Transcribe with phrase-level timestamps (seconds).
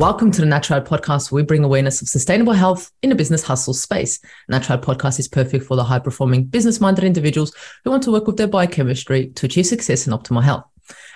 [0.00, 3.42] Welcome to the Natural Podcast, where we bring awareness of sustainable health in a business
[3.42, 4.18] hustle space.
[4.48, 8.26] Natural Podcast is perfect for the high performing, business minded individuals who want to work
[8.26, 10.64] with their biochemistry to achieve success and optimal health.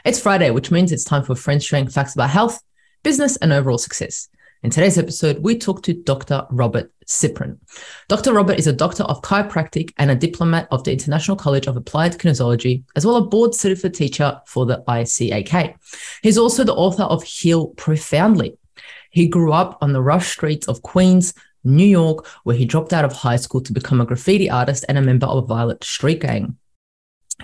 [0.04, 2.60] It's Friday, which means it's time for French sharing facts about health,
[3.02, 4.28] business, and overall success.
[4.62, 6.46] In today's episode, we talk to Dr.
[6.50, 7.60] Robert Ciprian.
[8.08, 8.34] Dr.
[8.34, 12.18] Robert is a doctor of chiropractic and a diplomat of the International College of Applied
[12.18, 15.74] Kinesiology, as well as a board certified teacher for the ICAK.
[16.22, 18.58] He's also the author of Heal Profoundly.
[19.14, 23.04] He grew up on the rough streets of Queens, New York, where he dropped out
[23.04, 26.20] of high school to become a graffiti artist and a member of a violent street
[26.20, 26.56] gang.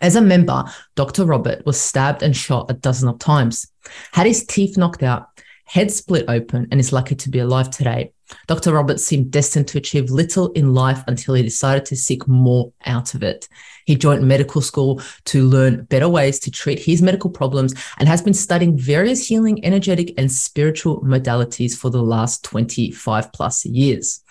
[0.02, 0.64] As a member,
[0.96, 1.24] Dr.
[1.24, 3.70] Robert was stabbed and shot a dozen of times,
[4.10, 5.28] had his teeth knocked out,
[5.70, 8.12] head split open, and is lucky to be alive today.
[8.48, 8.72] Dr.
[8.72, 13.14] Roberts seemed destined to achieve little in life until he decided to seek more out
[13.14, 13.48] of it.
[13.86, 18.20] He joined medical school to learn better ways to treat his medical problems and has
[18.20, 24.24] been studying various healing, energetic, and spiritual modalities for the last 25 plus years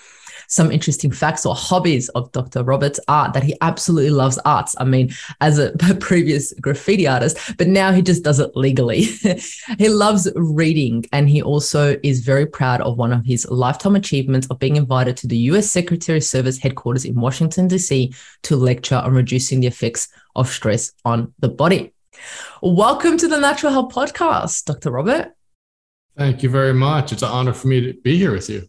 [0.50, 2.64] some interesting facts or hobbies of Dr.
[2.64, 4.75] Roberts art that he absolutely loves arts.
[4.80, 9.03] I mean, as a previous graffiti artist, but now he just does it legally.
[9.77, 14.47] he loves reading and he also is very proud of one of his lifetime achievements
[14.47, 18.14] of being invited to the US Secretary of Service headquarters in Washington, D.C.
[18.44, 21.94] to lecture on reducing the effects of stress on the body.
[22.61, 24.92] Welcome to the Natural Health Podcast, Dr.
[24.92, 25.31] Robert.
[26.17, 27.14] Thank you very much.
[27.14, 28.67] It's an honor for me to be here with you.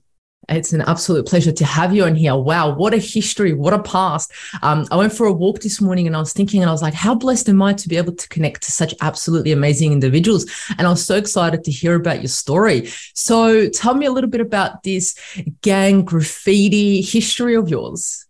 [0.48, 2.34] It's an absolute pleasure to have you on here.
[2.34, 4.33] Wow, what a history, what a past.
[4.62, 6.83] Um, I went for a walk this morning and I was thinking, and I was
[6.83, 10.50] like, how blessed am I to be able to connect to such absolutely amazing individuals?
[10.77, 12.91] And I was so excited to hear about your story.
[13.14, 15.16] So tell me a little bit about this
[15.62, 18.27] gang graffiti history of yours.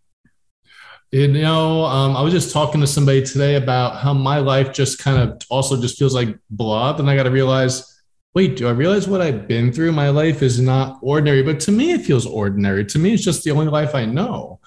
[1.11, 4.99] You know, um, I was just talking to somebody today about how my life just
[4.99, 6.99] kind of also just feels like blob.
[6.99, 7.90] And I got to realize
[8.33, 9.91] wait, do I realize what I've been through?
[9.91, 12.85] My life is not ordinary, but to me, it feels ordinary.
[12.85, 14.59] To me, it's just the only life I know.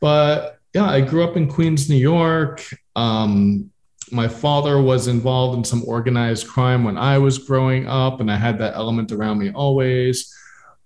[0.00, 2.64] But yeah, I grew up in Queens, New York.
[2.96, 3.70] Um,
[4.10, 8.36] my father was involved in some organized crime when I was growing up, and I
[8.36, 10.34] had that element around me always.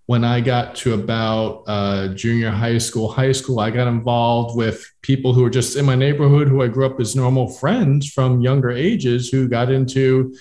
[0.06, 4.90] When I got to about uh, junior high school, high school, I got involved with
[5.02, 8.40] people who were just in my neighborhood who I grew up as normal friends from
[8.40, 10.34] younger ages who got into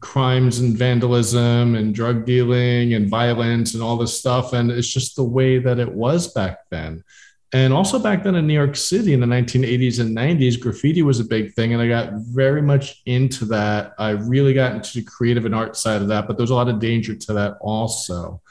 [0.00, 4.52] crimes and vandalism and drug dealing and violence and all this stuff.
[4.52, 7.02] And it's just the way that it was back then.
[7.52, 11.18] And also back then in New York City in the 1980s and 90s, graffiti was
[11.18, 11.72] a big thing.
[11.72, 13.94] And I got very much into that.
[13.98, 16.68] I really got into the creative and art side of that, but there's a lot
[16.68, 18.42] of danger to that also.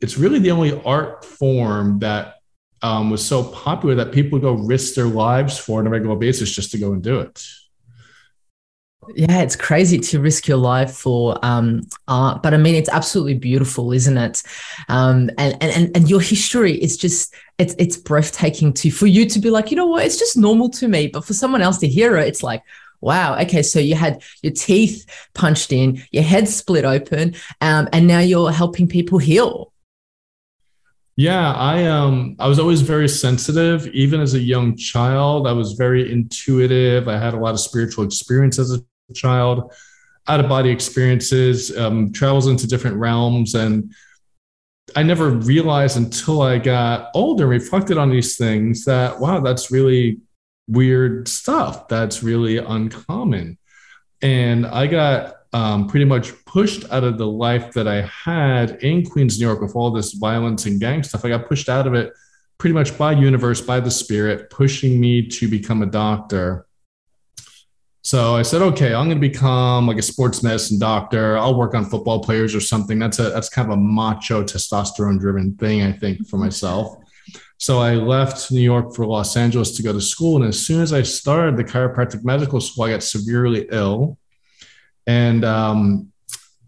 [0.00, 2.34] It's really the only art form that
[2.82, 6.50] um, was so popular that people go risk their lives for on a regular basis
[6.50, 7.46] just to go and do it.
[9.08, 13.34] Yeah, it's crazy to risk your life for um, art, but I mean, it's absolutely
[13.34, 14.42] beautiful, isn't it?
[14.88, 19.40] Um, and, and and your history is just it's it's breathtaking to for you to
[19.40, 21.88] be like, you know what, it's just normal to me, but for someone else to
[21.88, 22.62] hear it, it's like,
[23.00, 28.06] wow, okay, so you had your teeth punched in, your head split open, um, and
[28.06, 29.72] now you're helping people heal.
[31.16, 35.48] Yeah, I um I was always very sensitive even as a young child.
[35.48, 37.08] I was very intuitive.
[37.08, 38.80] I had a lot of spiritual experience as a
[39.12, 39.72] child,
[40.28, 43.54] out of body experiences, um, travels into different realms.
[43.54, 43.92] And
[44.94, 50.20] I never realized until I got older, reflected on these things that, wow, that's really
[50.68, 51.88] weird stuff.
[51.88, 53.58] That's really uncommon.
[54.20, 59.04] And I got um, pretty much pushed out of the life that I had in
[59.04, 61.24] Queens, New York, with all this violence and gang stuff.
[61.24, 62.12] I got pushed out of it
[62.58, 66.66] pretty much by universe, by the spirit, pushing me to become a doctor.
[68.04, 71.38] So I said, okay, I'm going to become like a sports medicine doctor.
[71.38, 72.98] I'll work on football players or something.
[72.98, 76.96] That's a that's kind of a macho testosterone driven thing, I think, for myself.
[77.58, 80.36] So I left New York for Los Angeles to go to school.
[80.36, 84.18] And as soon as I started the chiropractic medical school, I got severely ill.
[85.06, 86.11] And um,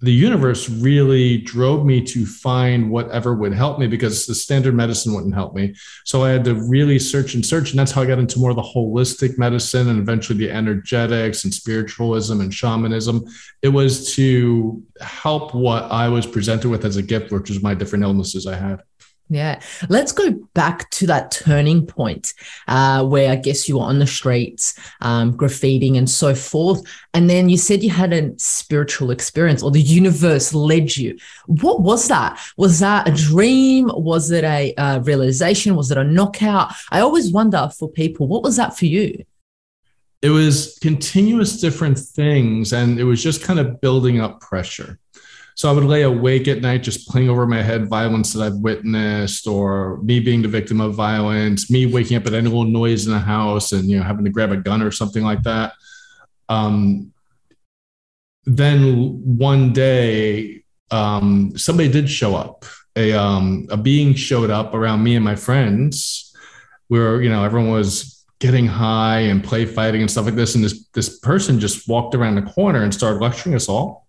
[0.05, 5.15] the universe really drove me to find whatever would help me because the standard medicine
[5.15, 5.75] wouldn't help me.
[6.05, 7.71] So I had to really search and search.
[7.71, 11.45] And that's how I got into more of the holistic medicine and eventually the energetics
[11.45, 13.25] and spiritualism and shamanism.
[13.63, 17.75] It was to help what I was presented with as a gift, which was my
[17.75, 18.83] different illnesses I had.
[19.31, 19.61] Yeah.
[19.89, 22.35] Let's go back to that turning point
[22.69, 26.83] uh, where I guess you were on the streets, um, graffitiing and so forth.
[27.15, 31.17] And then you said you had a spiritual experience or the universe led you.
[31.47, 32.39] What was that?
[32.59, 33.91] Was that a dream?
[33.95, 35.75] Was it a uh, realization?
[35.75, 36.75] Was it a knockout?
[36.91, 39.25] I always wonder for people, what was that for you?
[40.21, 42.75] It was continuous different things.
[42.75, 44.99] And it was just kind of building up pressure.
[45.57, 48.57] So I would lay awake at night just playing over my head violence that I've
[48.57, 53.07] witnessed, or me being the victim of violence, me waking up at any little noise
[53.07, 55.75] in the house and you know having to grab a gun or something like that.
[56.49, 57.13] Um,
[58.45, 62.65] then one day, um, somebody did show up.
[62.97, 66.33] A um, a being showed up around me and my friends.
[66.89, 70.65] Where you know everyone was getting high and play fighting and stuff like this, and
[70.65, 74.04] this this person just walked around the corner and started lecturing us all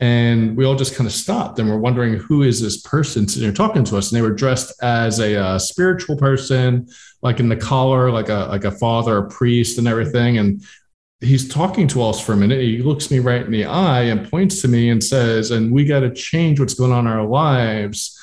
[0.00, 3.46] and we all just kind of stopped and we're wondering who is this person sitting
[3.46, 4.10] there talking to us?
[4.10, 6.88] And they were dressed as a uh, spiritual person
[7.22, 10.38] like in the collar like a like a father a priest and everything.
[10.38, 10.64] And
[11.20, 12.62] he's talking to us for a minute.
[12.62, 15.84] He looks me right in the eye and points to me and says and we
[15.84, 18.18] got to change what's going on in our lives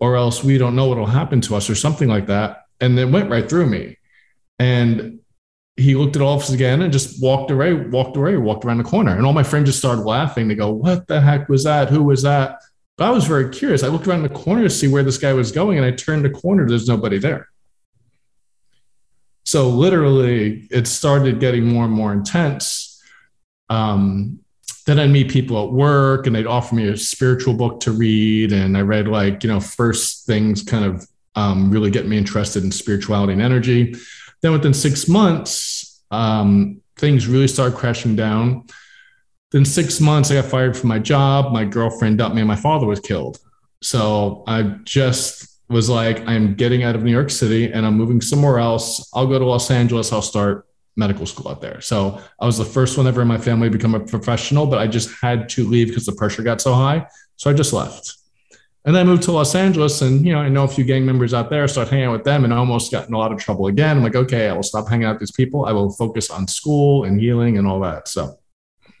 [0.00, 2.64] or else we don't know what will happen to us or something like that.
[2.80, 3.98] And it went right through me.
[4.58, 5.19] And
[5.80, 8.78] he looked at all of us again and just walked away, walked away, walked around
[8.78, 9.16] the corner.
[9.16, 10.48] And all my friends just started laughing.
[10.48, 11.88] They go, What the heck was that?
[11.88, 12.60] Who was that?
[12.96, 13.82] But I was very curious.
[13.82, 16.24] I looked around the corner to see where this guy was going, and I turned
[16.24, 17.48] the corner, there's nobody there.
[19.44, 23.02] So literally, it started getting more and more intense.
[23.70, 24.40] Um,
[24.86, 28.52] then I'd meet people at work and they'd offer me a spiritual book to read.
[28.52, 32.64] And I read, like, you know, first things kind of um, really get me interested
[32.64, 33.94] in spirituality and energy.
[34.42, 38.64] Then within six months, um, things really started crashing down.
[39.52, 41.52] Then six months, I got fired from my job.
[41.52, 43.38] My girlfriend dumped me, and my father was killed.
[43.82, 48.20] So I just was like, I'm getting out of New York City and I'm moving
[48.20, 49.08] somewhere else.
[49.14, 50.12] I'll go to Los Angeles.
[50.12, 50.66] I'll start
[50.96, 51.80] medical school out there.
[51.80, 54.80] So I was the first one ever in my family to become a professional, but
[54.80, 57.06] I just had to leave because the pressure got so high.
[57.36, 58.16] So I just left.
[58.84, 61.04] And then I moved to Los Angeles and, you know, I know a few gang
[61.04, 63.38] members out there, start hanging out with them and almost got in a lot of
[63.38, 63.98] trouble again.
[63.98, 65.66] I'm like, okay, I will stop hanging out with these people.
[65.66, 68.08] I will focus on school and healing and all that.
[68.08, 68.38] So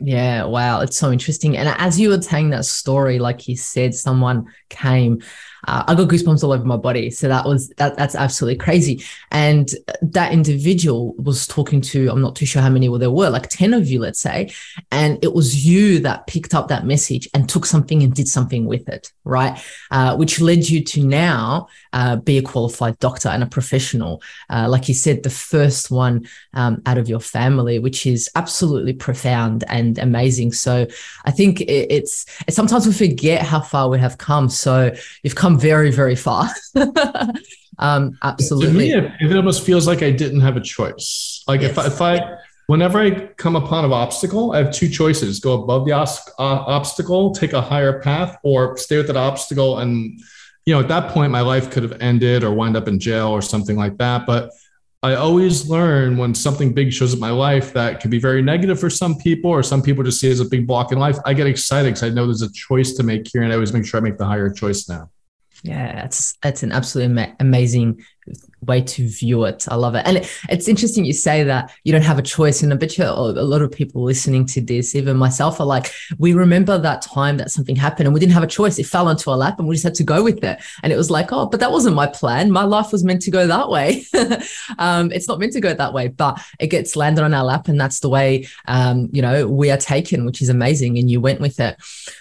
[0.00, 1.56] yeah, wow, it's so interesting.
[1.56, 5.20] And as you were telling that story, like you said, someone came
[5.66, 7.10] uh, I got goosebumps all over my body.
[7.10, 9.02] So that was that that's absolutely crazy.
[9.30, 9.68] And
[10.02, 13.74] that individual was talking to I'm not too sure how many there were, like ten
[13.74, 14.52] of you, let's say,
[14.90, 18.66] and it was you that picked up that message and took something and did something
[18.66, 19.62] with it, right?
[19.90, 24.68] Uh, which led you to now uh, be a qualified doctor and a professional, uh,
[24.68, 29.64] like you said, the first one um, out of your family, which is absolutely profound
[29.68, 30.52] and amazing.
[30.52, 30.86] So
[31.24, 34.48] I think it's, it's sometimes we forget how far we have come.
[34.48, 34.92] So
[35.22, 36.48] you've come come very, very far.
[37.78, 38.72] um, absolutely.
[38.72, 41.42] To me, it, it, almost feels like I didn't have a choice.
[41.46, 41.72] Like yes.
[41.72, 42.36] if, I, if I,
[42.66, 46.64] whenever I come upon an obstacle, I have two choices: go above the os- uh,
[46.66, 49.78] obstacle, take a higher path, or stay with that obstacle.
[49.78, 50.20] And
[50.66, 53.28] you know, at that point, my life could have ended or wind up in jail
[53.28, 54.26] or something like that.
[54.26, 54.50] But
[55.02, 58.42] I always learn when something big shows up in my life that can be very
[58.42, 60.98] negative for some people, or some people just see it as a big block in
[60.98, 61.16] life.
[61.24, 63.72] I get excited because I know there's a choice to make here, and I always
[63.72, 65.10] make sure I make the higher choice now.
[65.62, 68.02] Yeah, it's it's an absolutely amazing
[68.62, 69.66] way to view it.
[69.68, 70.02] I love it.
[70.06, 72.62] And it's interesting you say that you don't have a choice.
[72.62, 75.92] And I bet you a lot of people listening to this, even myself, are like,
[76.18, 78.78] we remember that time that something happened and we didn't have a choice.
[78.78, 80.60] It fell onto our lap and we just had to go with it.
[80.82, 82.50] And it was like, oh, but that wasn't my plan.
[82.50, 84.04] My life was meant to go that way.
[84.78, 87.68] um, it's not meant to go that way, but it gets landed on our lap.
[87.68, 90.98] And that's the way, um, you know, we are taken, which is amazing.
[90.98, 91.76] And you went with it.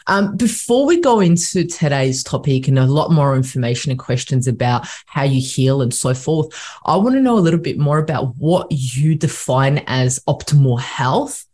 [0.08, 4.88] Um, before we go into today's topic and a lot more information and questions about
[5.06, 6.80] how you heal and so forth, forth.
[6.86, 11.46] I want to know a little bit more about what you define as optimal health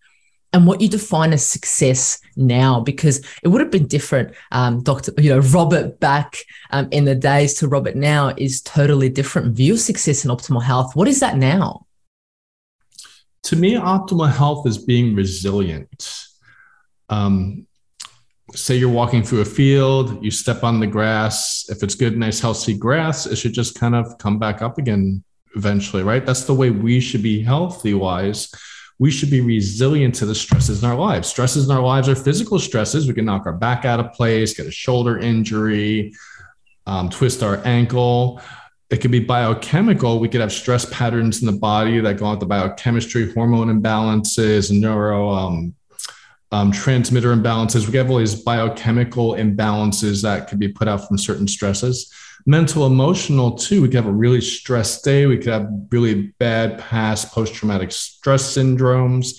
[0.54, 5.12] and what you define as success now because it would have been different um, dr
[5.18, 6.38] you know robert back
[6.72, 10.63] um, in the days to robert now is totally different view of success and optimal
[10.63, 10.96] health.
[10.96, 11.86] What is that now?
[13.44, 16.25] To me optimal health is being resilient.
[17.10, 17.68] Um,
[18.56, 21.66] say you're walking through a field, you step on the grass.
[21.70, 25.24] If it's good, nice, healthy grass, it should just kind of come back up again
[25.56, 26.26] eventually, right?
[26.26, 28.54] That's the way we should be healthy wise.
[28.98, 31.28] We should be resilient to the stresses in our lives.
[31.28, 33.08] Stresses in our lives are physical stresses.
[33.08, 36.14] We can knock our back out of place, get a shoulder injury,
[36.86, 38.42] um, twist our ankle.
[38.90, 40.20] It could be biochemical.
[40.20, 45.30] We could have stress patterns in the body that go the biochemistry, hormone imbalances, neuro
[45.30, 45.76] um,
[46.56, 47.90] um, transmitter imbalances.
[47.90, 52.14] We have all these biochemical imbalances that could be put out from certain stresses.
[52.46, 53.82] Mental, emotional, too.
[53.82, 55.26] We could have a really stressed day.
[55.26, 59.34] We could have really bad past post traumatic stress syndromes.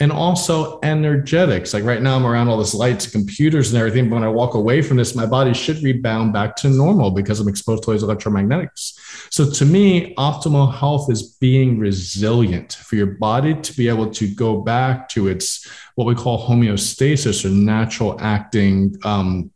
[0.00, 1.72] And also energetics.
[1.72, 4.08] Like right now, I'm around all this lights, computers, and everything.
[4.08, 7.38] But when I walk away from this, my body should rebound back to normal because
[7.40, 8.98] I'm exposed to these electromagnetics.
[9.30, 14.26] So to me, optimal health is being resilient for your body to be able to
[14.34, 19.52] go back to its what we call homeostasis or natural acting um,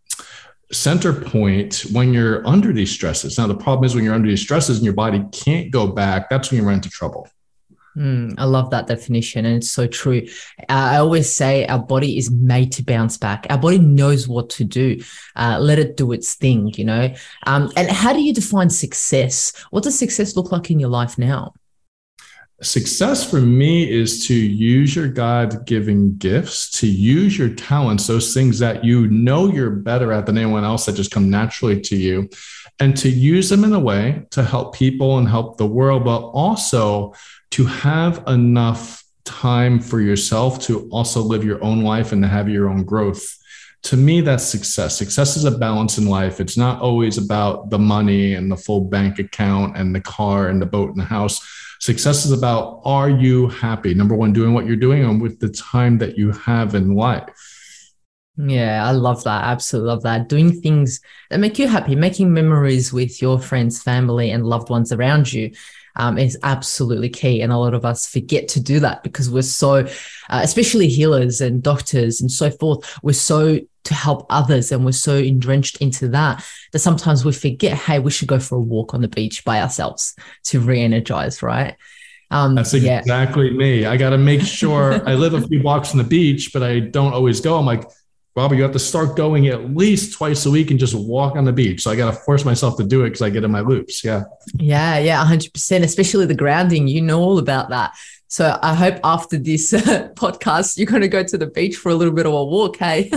[0.70, 3.38] center point when you're under these stresses.
[3.38, 6.28] Now, the problem is when you're under these stresses and your body can't go back,
[6.30, 7.28] that's when you run into trouble.
[7.98, 10.22] Mm, I love that definition, and it's so true.
[10.60, 13.48] Uh, I always say our body is made to bounce back.
[13.50, 15.02] Our body knows what to do.
[15.34, 17.12] Uh, let it do its thing, you know.
[17.44, 19.52] Um, and how do you define success?
[19.70, 21.54] What does success look like in your life now?
[22.60, 28.32] Success for me is to use your God given gifts, to use your talents, those
[28.32, 31.96] things that you know you're better at than anyone else that just come naturally to
[31.96, 32.28] you,
[32.78, 36.18] and to use them in a way to help people and help the world, but
[36.18, 37.12] also
[37.50, 42.48] to have enough time for yourself to also live your own life and to have
[42.48, 43.36] your own growth.
[43.84, 44.96] To me that's success.
[44.96, 46.40] Success is a balance in life.
[46.40, 50.60] It's not always about the money and the full bank account and the car and
[50.60, 51.40] the boat and the house.
[51.80, 53.94] Success is about are you happy?
[53.94, 57.28] Number one doing what you're doing and with the time that you have in life.
[58.36, 59.44] Yeah, I love that.
[59.44, 60.28] Absolutely love that.
[60.28, 64.92] Doing things that make you happy, making memories with your friends, family, and loved ones
[64.92, 65.52] around you
[65.98, 67.42] um, is absolutely key.
[67.42, 71.40] And a lot of us forget to do that because we're so, uh, especially healers
[71.40, 76.08] and doctors and so forth, we're so to help others and we're so entrenched into
[76.08, 79.44] that that sometimes we forget, hey, we should go for a walk on the beach
[79.44, 80.14] by ourselves
[80.44, 81.76] to re energize, right?
[82.30, 83.56] Um, That's exactly yeah.
[83.56, 83.84] me.
[83.86, 86.80] I got to make sure I live a few blocks from the beach, but I
[86.80, 87.56] don't always go.
[87.56, 87.84] I'm like,
[88.38, 91.44] Robert, you have to start going at least twice a week and just walk on
[91.44, 91.82] the beach.
[91.82, 94.04] So I got to force myself to do it because I get in my loops.
[94.04, 94.22] Yeah.
[94.54, 94.96] Yeah.
[94.98, 95.24] Yeah.
[95.24, 96.86] 100%, especially the grounding.
[96.86, 97.96] You know all about that.
[98.28, 101.88] So I hope after this uh, podcast, you're going to go to the beach for
[101.88, 102.76] a little bit of a walk.
[102.76, 103.10] Hey.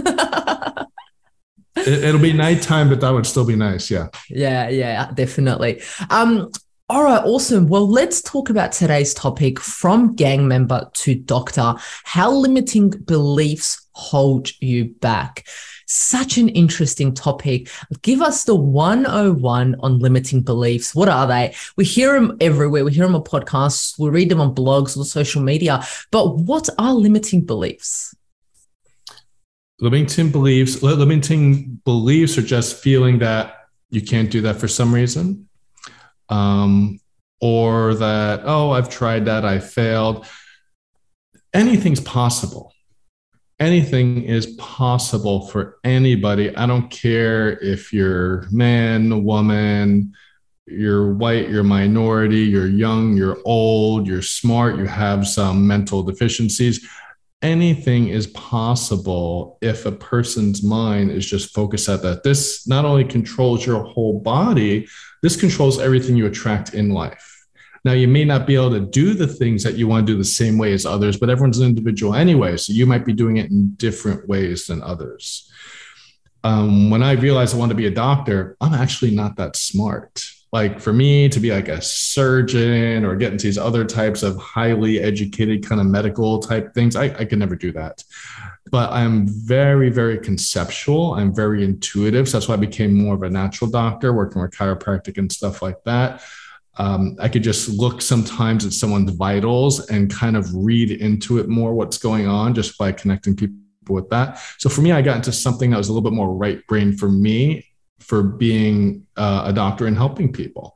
[1.75, 3.92] it, will be nighttime, but that would still be nice.
[3.92, 4.08] Yeah.
[4.28, 4.70] Yeah.
[4.70, 5.12] Yeah.
[5.12, 5.84] Definitely.
[6.10, 6.50] Um,
[6.90, 7.68] all right, awesome.
[7.68, 14.50] Well, let's talk about today's topic from gang member to doctor how limiting beliefs hold
[14.62, 15.46] you back.
[15.88, 17.70] Such an interesting topic.
[18.02, 20.96] Give us the 101 on limiting beliefs.
[20.96, 21.54] What are they?
[21.76, 22.86] We hear them everywhere.
[22.86, 25.84] We hear them on podcasts, we read them on blogs, on social media.
[26.12, 28.16] But what are limiting beliefs?
[29.80, 35.50] Limiting beliefs, limiting beliefs are just feeling that you can't do that for some reason.
[36.30, 37.00] Um,
[37.42, 40.28] or that, oh, I've tried that, I failed.
[41.54, 42.72] Anything's possible
[43.62, 46.53] anything is possible for anybody.
[46.56, 50.13] I don't care if you're man, woman,
[50.65, 56.89] you're white, you're minority, you're young, you're old, you're smart, you have some mental deficiencies.
[57.44, 62.24] Anything is possible if a person's mind is just focused at that.
[62.24, 64.88] This not only controls your whole body,
[65.22, 67.31] this controls everything you attract in life.
[67.84, 70.18] Now, you may not be able to do the things that you want to do
[70.18, 72.58] the same way as others, but everyone's an individual anyway.
[72.58, 75.52] So you might be doing it in different ways than others.
[76.44, 80.24] Um, when I realized I wanted to be a doctor, I'm actually not that smart.
[80.54, 84.38] Like for me to be like a surgeon or get into these other types of
[84.38, 88.04] highly educated kind of medical type things, I, I can never do that.
[88.70, 91.14] But I'm very, very conceptual.
[91.14, 92.28] I'm very intuitive.
[92.28, 95.62] So that's why I became more of a natural doctor, working with chiropractic and stuff
[95.62, 96.22] like that
[96.82, 101.48] um, I could just look sometimes at someone's vitals and kind of read into it
[101.48, 103.56] more what's going on just by connecting people
[103.88, 104.42] with that.
[104.58, 106.98] So for me, I got into something that was a little bit more right brain
[106.98, 107.68] for me
[108.00, 110.76] for being uh, a doctor and helping people.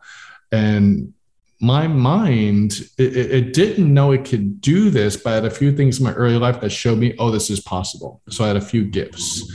[0.52, 1.12] And
[1.60, 5.76] my mind, it, it, didn't know it could do this, but I had a few
[5.76, 8.22] things in my early life that showed me, oh, this is possible.
[8.30, 9.52] So I had a few gifts.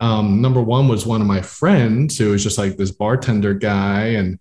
[0.00, 4.06] Um, number one was one of my friends who was just like this bartender guy
[4.06, 4.38] and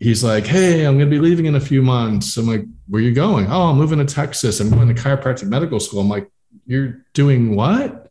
[0.00, 2.36] he's like, Hey, I'm going to be leaving in a few months.
[2.36, 3.46] I'm like, Where are you going?
[3.48, 4.60] Oh, I'm moving to Texas.
[4.60, 6.00] I'm going to chiropractic medical school.
[6.00, 6.30] I'm like,
[6.66, 8.10] You're doing what?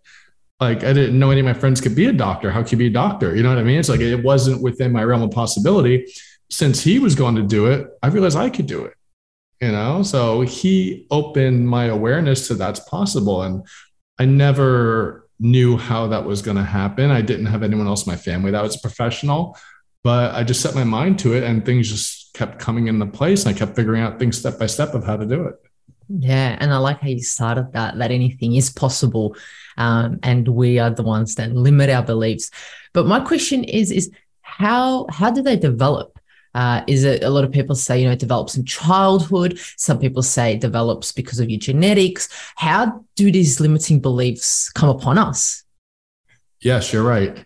[0.60, 2.50] Like, I didn't know any of my friends could be a doctor.
[2.50, 3.36] How could you be a doctor?
[3.36, 3.80] You know what I mean?
[3.80, 6.08] It's like it wasn't within my realm of possibility.
[6.50, 8.94] Since he was going to do it, I realized I could do it.
[9.62, 13.42] You know, so he opened my awareness to that's possible.
[13.42, 13.65] And
[14.20, 17.12] I never knew how that was going to happen.
[17.12, 19.58] I didn't have anyone else in my family that was a professional
[20.05, 23.43] but I just set my mind to it and things just kept coming into place
[23.43, 25.55] and I kept figuring out things step by step of how to do it.
[26.09, 26.55] Yeah.
[26.59, 29.35] And I like how you started that, that anything is possible.
[29.77, 32.51] Um, and we are the ones that limit our beliefs.
[32.93, 36.19] But my question is, is how, how do they develop?
[36.53, 39.57] Uh, is it a lot of people say, you know, it develops in childhood?
[39.77, 42.29] Some people say it develops because of your genetics.
[42.57, 45.63] How do these limiting beliefs come upon us?
[46.62, 47.43] Yes, you're right.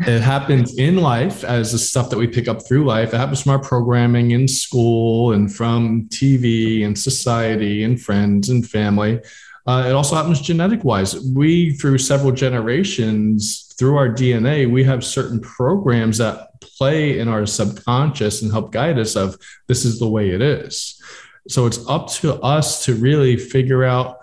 [0.00, 3.14] It happens in life as the stuff that we pick up through life.
[3.14, 8.68] It happens from our programming in school and from TV and society and friends and
[8.68, 9.20] family.
[9.66, 11.20] Uh, it also happens genetic wise.
[11.20, 17.46] We, through several generations, through our DNA, we have certain programs that play in our
[17.46, 19.36] subconscious and help guide us of
[19.68, 21.00] this is the way it is.
[21.48, 24.18] So it's up to us to really figure out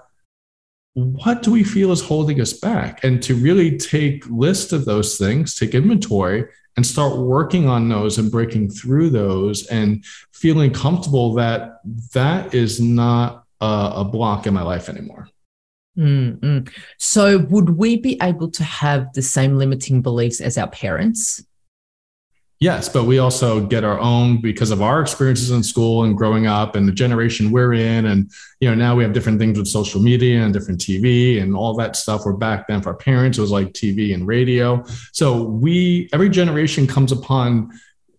[1.06, 3.04] what do we feel is holding us back?
[3.04, 8.18] And to really take list of those things take inventory and start working on those
[8.18, 11.82] and breaking through those and feeling comfortable that
[12.14, 15.28] that is not a, a block in my life anymore.
[15.98, 16.70] Mm-hmm.
[16.98, 21.44] so would we be able to have the same limiting beliefs as our parents
[22.62, 26.46] Yes, but we also get our own because of our experiences in school and growing
[26.46, 28.08] up and the generation we're in.
[28.08, 31.56] And, you know, now we have different things with social media and different TV and
[31.56, 32.26] all that stuff.
[32.26, 34.84] Where back then for our parents, it was like TV and radio.
[35.14, 37.72] So we, every generation comes upon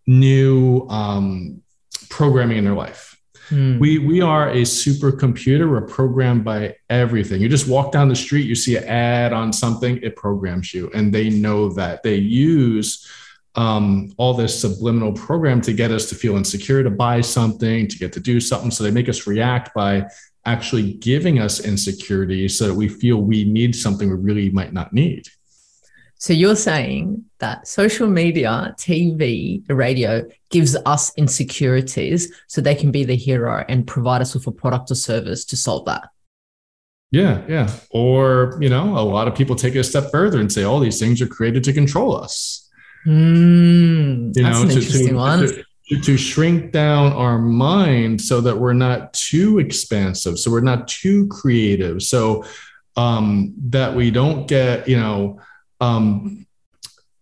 [0.07, 1.61] new um,
[2.09, 3.21] programming in their life.
[3.51, 3.79] Hmm.
[3.79, 5.71] We, we are a supercomputer.
[5.71, 7.43] We're programmed by everything.
[7.43, 10.91] You just walk down the street, you see an ad on something, it programs you.
[10.95, 12.03] And they know that.
[12.03, 13.07] They use
[13.57, 17.99] um, all this subliminal program to get us to feel insecure, to buy something, to
[17.99, 18.71] get to do something.
[18.71, 20.07] So they make us react by
[20.47, 24.93] actually giving us insecurity so that we feel we need something we really might not
[24.93, 25.27] need.
[26.21, 33.05] So you're saying that social media, TV, radio gives us insecurities so they can be
[33.05, 36.11] the hero and provide us with a product or service to solve that.
[37.11, 37.71] Yeah, yeah.
[37.91, 40.79] Or, you know, a lot of people take it a step further and say all
[40.79, 42.70] these things are created to control us.
[43.07, 45.49] Mm, you know, to, interesting to, one.
[45.89, 50.87] To, to shrink down our mind so that we're not too expansive, so we're not
[50.87, 52.45] too creative, so
[52.97, 55.41] um, that we don't get, you know,
[55.81, 56.47] um,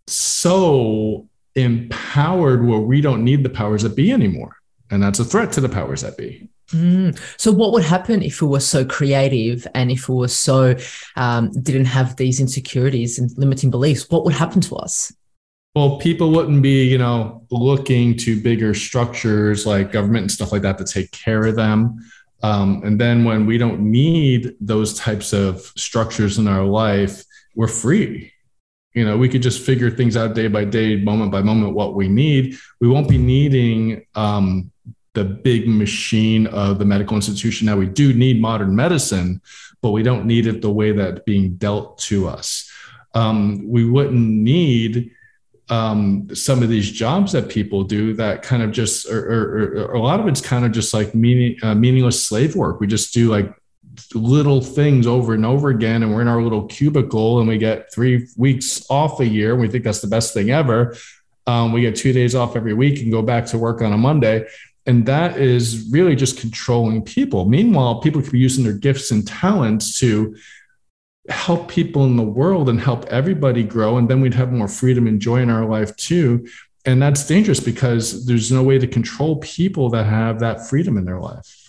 [0.06, 4.56] so empowered where we don't need the powers that be anymore.
[4.90, 6.49] And that's a threat to the powers that be.
[6.73, 7.18] Mm.
[7.40, 10.76] So, what would happen if we were so creative and if we were so
[11.16, 14.11] um, didn't have these insecurities and limiting beliefs?
[14.11, 15.12] What would happen to us?
[15.74, 20.62] Well, people wouldn't be, you know, looking to bigger structures like government and stuff like
[20.62, 21.98] that to take care of them.
[22.42, 27.68] Um, and then when we don't need those types of structures in our life, we're
[27.68, 28.33] free.
[28.94, 31.94] You know, we could just figure things out day by day, moment by moment, what
[31.94, 32.57] we need.
[32.81, 34.70] We won't be needing um,
[35.14, 37.66] the big machine of the medical institution.
[37.66, 39.40] Now, we do need modern medicine,
[39.83, 42.70] but we don't need it the way that being dealt to us.
[43.14, 45.12] Um, we wouldn't need
[45.70, 50.20] um, some of these jobs that people do that kind of just, or, a lot
[50.20, 52.81] of it's kind of just like meaning, uh, meaningless slave work.
[52.81, 53.52] We just do like
[54.14, 57.92] little things over and over again, and we're in our little cubicle, and we get
[57.92, 59.52] three weeks off a year.
[59.52, 60.96] And we think that's the best thing ever.
[61.46, 63.98] Um, we get two days off every week and go back to work on a
[63.98, 64.46] Monday.
[64.87, 67.44] And that is really just controlling people.
[67.44, 70.35] Meanwhile, people could be using their gifts and talents to
[71.28, 75.06] help people in the world and help everybody grow and then we'd have more freedom
[75.06, 76.46] and joy in our life too.
[76.84, 81.04] And that's dangerous because there's no way to control people that have that freedom in
[81.04, 81.67] their life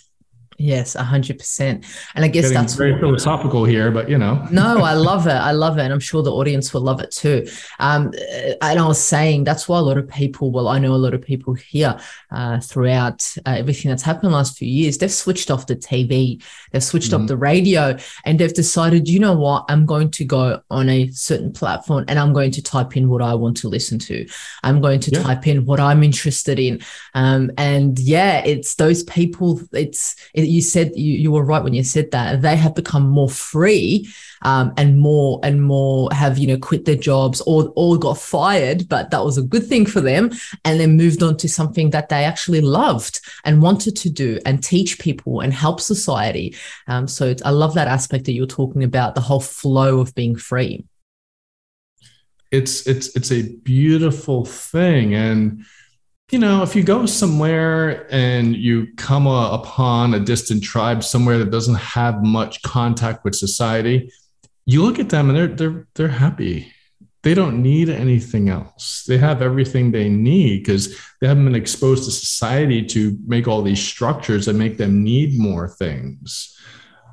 [0.60, 1.86] Yes, hundred percent.
[2.14, 4.46] And I guess Getting that's very what, philosophical here, but you know.
[4.50, 5.30] no, I love it.
[5.32, 7.46] I love it, and I'm sure the audience will love it too.
[7.78, 8.12] Um,
[8.60, 10.50] and I was saying that's why a lot of people.
[10.50, 11.98] Well, I know a lot of people here
[12.30, 14.98] uh, throughout uh, everything that's happened the last few years.
[14.98, 16.42] They've switched off the TV,
[16.72, 17.22] they've switched mm-hmm.
[17.22, 17.96] off the radio,
[18.26, 22.18] and they've decided, you know what, I'm going to go on a certain platform and
[22.18, 24.26] I'm going to type in what I want to listen to.
[24.62, 25.22] I'm going to yeah.
[25.22, 26.82] type in what I'm interested in.
[27.14, 29.60] Um, and yeah, it's those people.
[29.72, 33.08] It's it, you said you, you were right when you said that they have become
[33.08, 34.08] more free
[34.42, 38.88] um, and more and more have you know quit their jobs or or got fired,
[38.88, 40.30] but that was a good thing for them,
[40.64, 44.62] and then moved on to something that they actually loved and wanted to do and
[44.62, 46.54] teach people and help society.
[46.86, 50.36] Um, so I love that aspect that you're talking about the whole flow of being
[50.36, 50.84] free.
[52.50, 55.64] It's it's it's a beautiful thing and
[56.30, 61.38] you know, if you go somewhere and you come a, upon a distant tribe somewhere
[61.38, 64.10] that doesn't have much contact with society,
[64.64, 66.72] you look at them and they're they're they're happy.
[67.22, 69.04] They don't need anything else.
[69.06, 73.60] They have everything they need because they haven't been exposed to society to make all
[73.60, 76.56] these structures that make them need more things.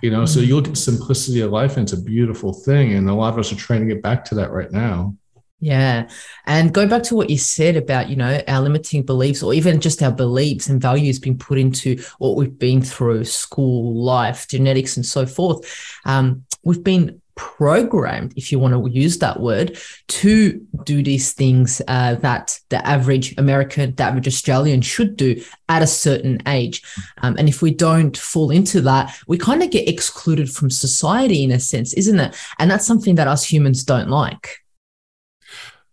[0.02, 0.26] You know, mm-hmm.
[0.28, 2.94] so you look at simplicity of life and it's a beautiful thing.
[2.94, 5.16] And a lot of us are trying to get back to that right now.
[5.60, 6.08] Yeah.
[6.46, 9.82] And go back to what you said about, you know, our limiting beliefs or even
[9.82, 14.98] just our beliefs and values being put into what we've been through, school, life, genetics,
[14.98, 16.00] and so forth.
[16.06, 21.82] Um, we've been programmed, if you want to use that word, to do these things
[21.88, 26.84] uh, that the average American, the average Australian should do at a certain age.
[27.22, 31.44] Um, and if we don't fall into that, we kind of get excluded from society
[31.44, 32.36] in a sense, isn't it?
[32.60, 34.64] And that's something that us humans don't like.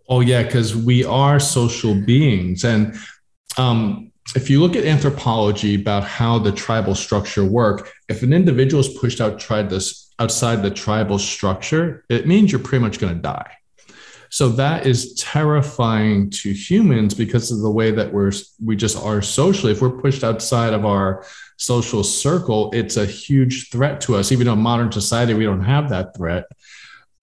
[0.09, 2.65] Oh, yeah, because we are social beings.
[2.65, 2.97] And
[3.57, 8.81] um, if you look at anthropology about how the tribal structure work, if an individual
[8.81, 13.15] is pushed out, tried this outside the tribal structure, it means you're pretty much going
[13.15, 13.51] to die.
[14.31, 19.23] So that is terrifying to humans because of the way that we're we just are
[19.23, 19.71] socially.
[19.71, 21.25] If we're pushed outside of our
[21.57, 24.33] social circle, it's a huge threat to us.
[24.33, 26.47] Even though in modern society we don't have that threat,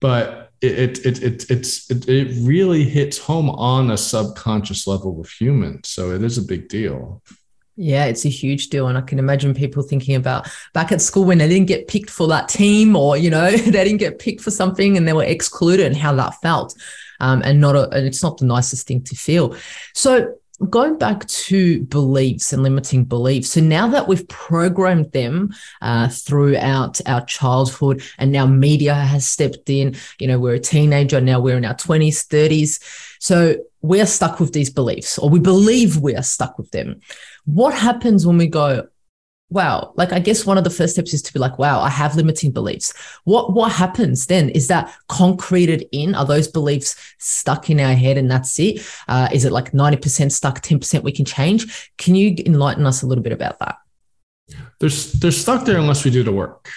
[0.00, 5.28] but it it it it's it, it really hits home on a subconscious level with
[5.28, 5.88] humans.
[5.88, 7.22] So it is a big deal.
[7.76, 8.86] Yeah, it's a huge deal.
[8.86, 12.10] And I can imagine people thinking about back at school when they didn't get picked
[12.10, 15.24] for that team or, you know, they didn't get picked for something and they were
[15.24, 16.74] excluded and how that felt.
[17.18, 19.56] Um, and not a, and it's not the nicest thing to feel.
[19.94, 20.34] So
[20.70, 23.50] going back to beliefs and limiting beliefs.
[23.50, 29.68] So now that we've programmed them uh, throughout our childhood and now media has stepped
[29.68, 32.80] in, you know, we're a teenager, now we're in our 20s, 30s.
[33.20, 37.00] So we're stuck with these beliefs or we believe we are stuck with them.
[37.44, 38.86] What happens when we go,
[39.52, 41.90] wow, like I guess one of the first steps is to be like, wow, I
[41.90, 42.92] have limiting beliefs.
[43.24, 44.48] What what happens then?
[44.50, 46.14] Is that concreted in?
[46.14, 48.86] Are those beliefs stuck in our head and that's it?
[49.08, 51.90] Uh, is it like 90% stuck, 10% we can change?
[51.98, 53.76] Can you enlighten us a little bit about that?
[54.80, 56.68] They're, they're stuck there unless we do the work.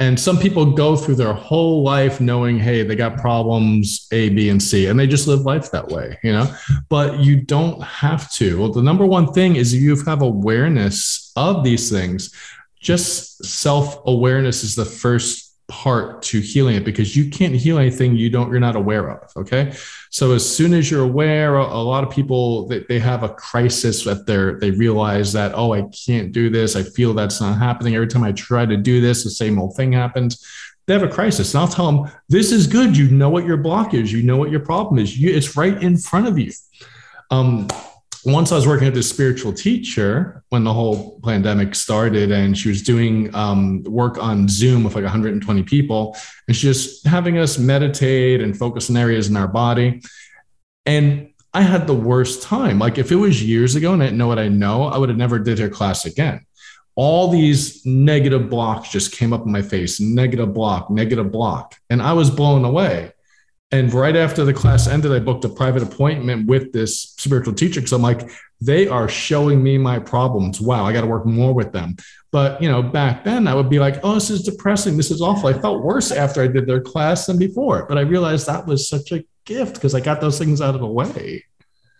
[0.00, 4.48] And some people go through their whole life knowing, hey, they got problems A, B,
[4.48, 6.52] and C, and they just live life that way, you know?
[6.88, 8.58] But you don't have to.
[8.58, 12.34] Well, the number one thing is you have awareness of these things.
[12.80, 18.14] Just self awareness is the first part to healing it because you can't heal anything
[18.14, 19.72] you don't you're not aware of okay?
[20.10, 24.04] So as soon as you're aware a, lot of people they, they have a crisis
[24.04, 27.94] that they're they realize that oh i can't do this i feel that's not happening.
[27.94, 30.46] Every time i try to do this the same old thing happens.
[30.86, 32.94] They have a crisis and i'll tell them this is good.
[32.94, 35.18] You know what your block is you know what your problem is.
[35.18, 36.52] You, it's right in front of you.
[37.30, 37.68] Um,
[38.24, 42.68] once I was working with this spiritual teacher when the whole pandemic started, and she
[42.68, 46.16] was doing um, work on Zoom with like 120 people,
[46.48, 50.02] and she's just having us meditate and focus on areas in our body.
[50.86, 52.78] And I had the worst time.
[52.78, 55.08] Like if it was years ago and I didn't know what I know, I would
[55.08, 56.44] have never did her class again.
[56.96, 62.00] All these negative blocks just came up in my face, negative block, negative block, and
[62.00, 63.12] I was blown away.
[63.72, 67.80] And right after the class ended, I booked a private appointment with this spiritual teacher
[67.80, 70.60] because I'm like, they are showing me my problems.
[70.60, 71.96] Wow, I got to work more with them.
[72.30, 74.96] But you know, back then I would be like, oh, this is depressing.
[74.96, 75.48] This is awful.
[75.48, 77.86] I felt worse after I did their class than before.
[77.86, 80.80] But I realized that was such a gift because I got those things out of
[80.80, 81.44] the way.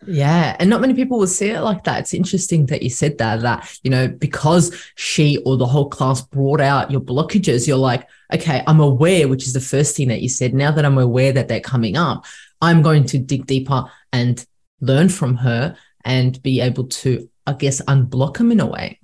[0.06, 0.56] Yeah.
[0.58, 2.00] And not many people will see it like that.
[2.00, 6.20] It's interesting that you said that, that, you know, because she or the whole class
[6.20, 10.22] brought out your blockages, you're like, okay, I'm aware, which is the first thing that
[10.22, 10.54] you said.
[10.54, 12.24] Now that I'm aware that they're coming up,
[12.60, 14.44] I'm going to dig deeper and
[14.80, 19.00] learn from her and be able to, I guess, unblock them in a way.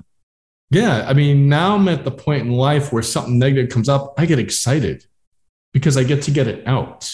[0.70, 1.06] Yeah.
[1.08, 4.26] I mean, now I'm at the point in life where something negative comes up, I
[4.26, 5.04] get excited
[5.72, 7.10] because I get to get it out.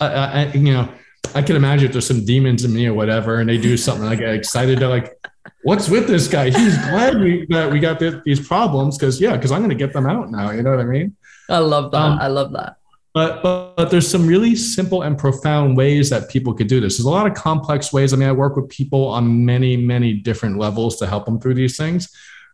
[0.00, 0.92] I, I you know,
[1.34, 4.06] I can imagine if there's some demons in me or whatever, and they do something,
[4.06, 4.78] I get excited.
[4.78, 5.18] They're like,
[5.62, 6.50] "What's with this guy?
[6.50, 9.76] He's glad we that we got this, these problems because yeah, because I'm going to
[9.76, 10.50] get them out now.
[10.50, 11.16] You know what I mean?
[11.48, 11.98] I love that.
[11.98, 12.76] Um, I love that.
[13.14, 16.98] But, but but there's some really simple and profound ways that people could do this.
[16.98, 18.12] There's a lot of complex ways.
[18.12, 21.54] I mean, I work with people on many many different levels to help them through
[21.54, 22.08] these things.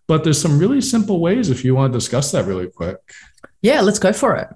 [0.07, 2.99] But there's some really simple ways if you want to discuss that really quick.
[3.61, 4.49] Yeah, let's go for it.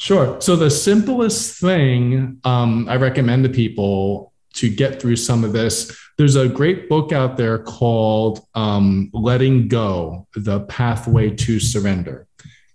[0.00, 0.40] Sure.
[0.40, 5.94] So the simplest thing um, I recommend to people to get through some of this,
[6.16, 12.26] there's a great book out there called um, Letting Go: The Pathway to Surrender.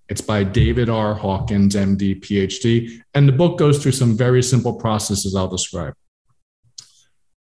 [0.08, 1.16] It's by David R.
[1.16, 5.96] Hawkins, MD, PhD, and the book goes through some very simple processes I'll describe.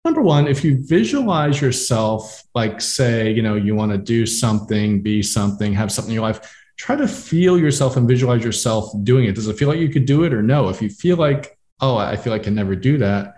[0.04, 5.04] Number one, if you visualize yourself, like say, you know, you want to do something,
[5.04, 6.40] be something, have something in your life,
[6.78, 9.36] try to feel yourself and visualize yourself doing it.
[9.36, 10.70] Does it feel like you could do it or no?
[10.70, 13.36] If you feel like, oh, I feel like I can never do that,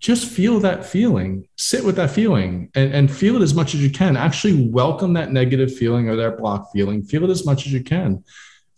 [0.00, 3.82] just feel that feeling, sit with that feeling and, and feel it as much as
[3.82, 4.16] you can.
[4.16, 7.82] Actually welcome that negative feeling or that block feeling, feel it as much as you
[7.82, 8.22] can.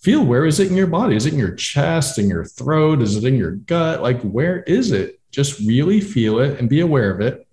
[0.01, 1.16] feel where is it in your body?
[1.16, 3.03] Is it in your chest, in your throat?
[3.03, 4.03] Is it in your gut?
[4.03, 5.19] Like, where is it?
[5.33, 7.45] Just really feel it and be aware of it.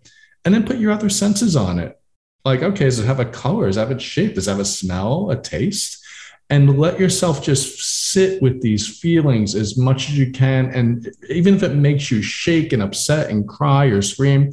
[0.45, 1.99] And then put your other senses on it.
[2.45, 3.67] Like, okay, does it have a color?
[3.67, 4.35] Does it have a shape?
[4.35, 6.03] Does it have a smell, a taste?
[6.49, 10.67] And let yourself just sit with these feelings as much as you can.
[10.71, 14.51] And even if it makes you shake and upset and cry or scream,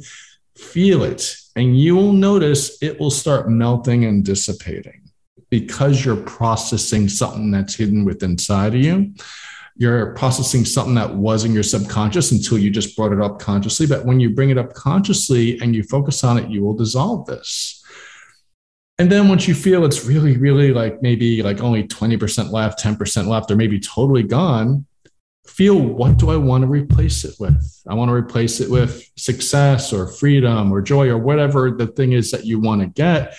[0.57, 1.35] feel it.
[1.55, 5.01] And you will notice it will start melting and dissipating
[5.49, 9.13] because you're processing something that's hidden within inside of you.
[9.75, 13.87] You're processing something that was in your subconscious until you just brought it up consciously.
[13.87, 17.25] But when you bring it up consciously and you focus on it, you will dissolve
[17.25, 17.83] this.
[18.99, 23.27] And then once you feel it's really, really like maybe like only 20% left, 10%
[23.27, 24.85] left, or maybe totally gone,
[25.47, 27.81] feel what do I want to replace it with?
[27.87, 32.11] I want to replace it with success or freedom or joy or whatever the thing
[32.11, 33.35] is that you want to get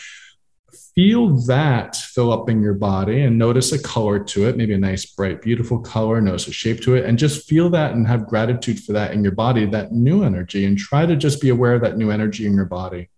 [0.95, 4.79] feel that fill up in your body and notice a color to it, maybe a
[4.79, 8.27] nice, bright, beautiful color, notice a shape to it, and just feel that and have
[8.27, 11.75] gratitude for that in your body, that new energy, and try to just be aware
[11.75, 13.09] of that new energy in your body.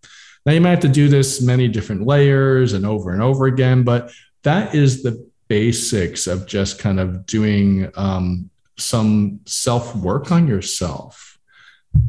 [0.45, 3.83] Now, you might have to do this many different layers and over and over again,
[3.83, 4.11] but
[4.43, 11.39] that is the basics of just kind of doing um, some self work on yourself.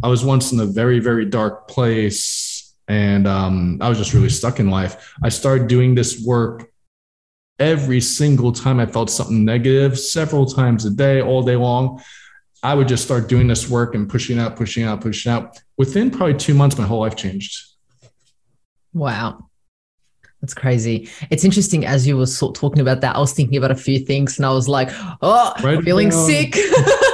[0.03, 2.46] I was once in a very, very dark place
[2.89, 5.15] and um, I was just really stuck in life.
[5.23, 6.71] I started doing this work
[7.59, 12.03] every single time I felt something negative, several times a day, all day long.
[12.63, 15.61] I would just start doing this work and pushing out, pushing out, pushing out.
[15.79, 17.65] Within probably two months, my whole life changed.
[18.93, 19.49] Wow.
[20.41, 21.09] That's crazy.
[21.31, 23.17] It's interesting as you were talking about that.
[23.17, 24.91] I was thinking about a few things and I was like,
[25.23, 26.55] oh, right feeling sick.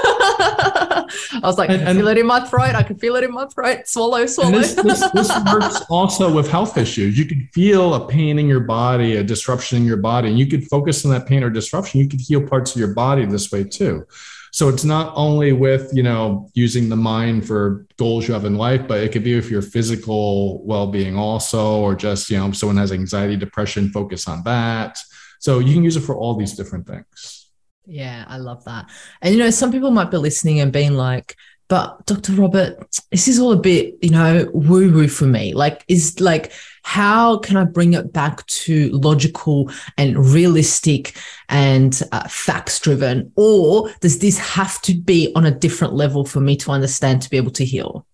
[0.64, 2.74] I was like, and, I feel it in my throat.
[2.74, 3.86] I can feel it in my throat.
[3.86, 4.52] Swallow, swallow.
[4.52, 7.18] This, this, this, works also with health issues.
[7.18, 10.46] You can feel a pain in your body, a disruption in your body, and you
[10.46, 12.00] could focus on that pain or disruption.
[12.00, 14.06] You could heal parts of your body this way too.
[14.52, 18.56] So it's not only with, you know, using the mind for goals you have in
[18.56, 22.56] life, but it could be with your physical well-being also, or just, you know, if
[22.56, 24.98] someone has anxiety, depression, focus on that.
[25.38, 27.41] So you can use it for all these different things.
[27.84, 28.88] Yeah, I love that.
[29.20, 31.36] And you know, some people might be listening and being like,
[31.68, 32.32] but Dr.
[32.34, 35.54] Robert, this is all a bit, you know, woo woo for me.
[35.54, 41.16] Like, is like, how can I bring it back to logical and realistic
[41.48, 43.32] and uh, facts driven?
[43.36, 47.30] Or does this have to be on a different level for me to understand to
[47.30, 48.06] be able to heal?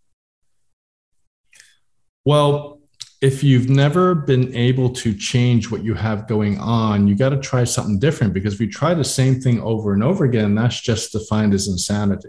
[2.24, 2.77] Well,
[3.20, 7.40] if you've never been able to change what you have going on, you got to
[7.40, 10.80] try something different because if you try the same thing over and over again, that's
[10.80, 12.28] just defined as insanity.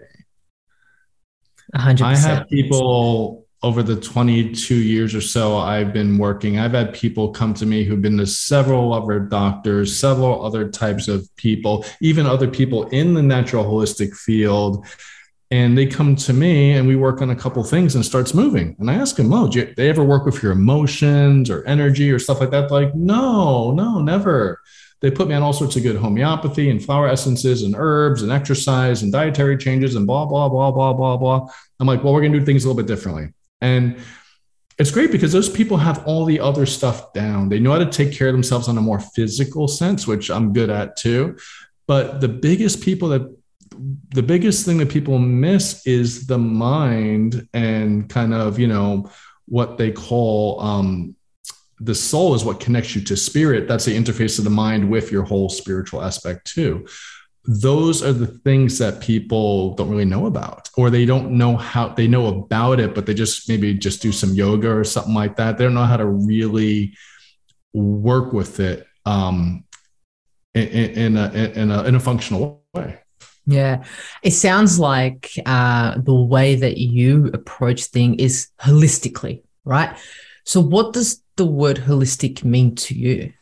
[1.75, 2.02] 100%.
[2.02, 7.32] I have people over the 22 years or so I've been working, I've had people
[7.32, 12.25] come to me who've been to several other doctors, several other types of people, even
[12.25, 14.88] other people in the natural holistic field
[15.52, 18.76] and they come to me and we work on a couple things and starts moving.
[18.80, 22.20] And i ask them oh do they ever work with your emotions or energy or
[22.20, 22.72] stuff like that?
[22.72, 24.62] Like no no never.
[25.02, 28.32] They put me on all sorts of good homeopathy and flower essences and herbs and
[28.32, 31.48] exercise and dietary changes and blah blah blah blah blah blah.
[31.80, 33.30] I'm like well we're going to do things a little bit differently.
[33.62, 33.98] And
[34.78, 37.50] it's great because those people have all the other stuff down.
[37.50, 40.54] They know how to take care of themselves on a more physical sense which i'm
[40.54, 41.38] good at too.
[41.88, 43.38] But the biggest people that
[44.10, 49.10] the biggest thing that people miss is the mind and kind of you know
[49.46, 51.15] what they call um,
[51.80, 53.68] the soul is what connects you to spirit.
[53.68, 56.86] That's the interface of the mind with your whole spiritual aspect too.
[57.46, 61.88] Those are the things that people don't really know about or they don't know how
[61.88, 65.38] they know about it but they just maybe just do some yoga or something like
[65.38, 65.58] that.
[65.58, 66.96] They don't know how to really
[67.74, 69.63] work with it um,
[70.54, 73.00] in, in, a, in, a, in a functional way
[73.50, 73.84] yeah,
[74.22, 79.98] it sounds like uh, the way that you approach things is holistically, right?
[80.46, 83.34] So, what does the word holistic mean to you?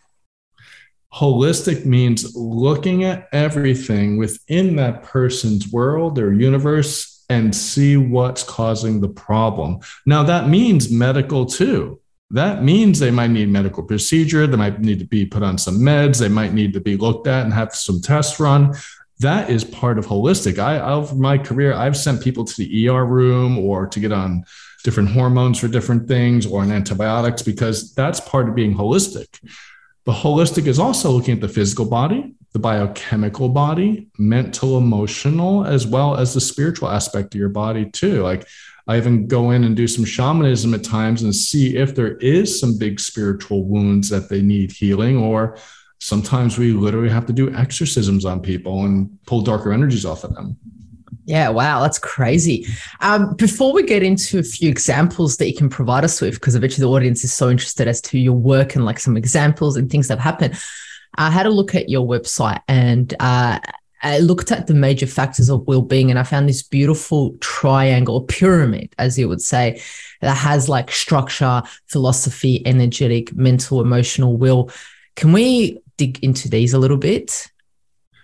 [1.14, 9.02] Holistic means looking at everything within that person's world or universe and see what's causing
[9.02, 9.80] the problem.
[10.06, 12.00] Now, that means medical too.
[12.32, 14.48] That means they might need medical procedure.
[14.48, 16.20] They might need to be put on some meds.
[16.20, 18.74] They might need to be looked at and have some tests run
[19.20, 20.60] that is part of holistic.
[20.60, 24.46] I, over my career, I've sent people to the ER room or to get on
[24.84, 29.28] different hormones for different things or on antibiotics because that's part of being holistic.
[30.06, 35.86] But holistic is also looking at the physical body, the biochemical body, mental, emotional, as
[35.86, 38.22] well as the spiritual aspect of your body, too.
[38.22, 38.48] Like
[38.88, 42.58] I even go in and do some shamanism at times and see if there is
[42.58, 45.58] some big spiritual wounds that they need healing or
[46.00, 50.34] Sometimes we literally have to do exorcisms on people and pull darker energies off of
[50.36, 50.58] them.
[51.26, 52.66] Yeah, wow, that's crazy.
[53.02, 56.56] Um, before we get into a few examples that you can provide us with, because
[56.56, 59.90] eventually the audience is so interested as to your work and like some examples and
[59.90, 60.58] things that have happened,
[61.16, 63.60] I had a look at your website and uh,
[64.04, 68.94] I looked at the major factors of well-being, and I found this beautiful triangle pyramid,
[69.00, 69.82] as you would say,
[70.22, 74.70] that has like structure, philosophy, energetic, mental, emotional, will.
[75.16, 77.48] Can we dig into these a little bit?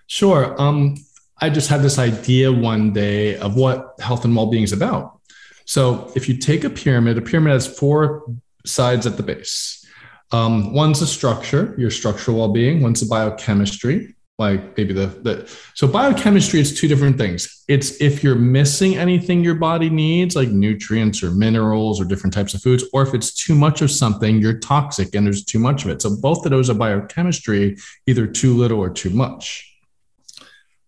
[0.07, 0.59] Sure.
[0.61, 0.97] Um,
[1.39, 5.19] I just had this idea one day of what health and well-being is about.
[5.65, 8.23] So if you take a pyramid, a pyramid has four
[8.65, 9.85] sides at the base.
[10.31, 12.81] Um, one's a structure, your structural well-being.
[12.81, 17.63] One's a biochemistry, like maybe the, the so biochemistry is two different things.
[17.67, 22.55] It's if you're missing anything your body needs, like nutrients or minerals or different types
[22.55, 25.85] of foods, or if it's too much of something, you're toxic and there's too much
[25.85, 26.01] of it.
[26.01, 29.69] So both of those are biochemistry, either too little or too much.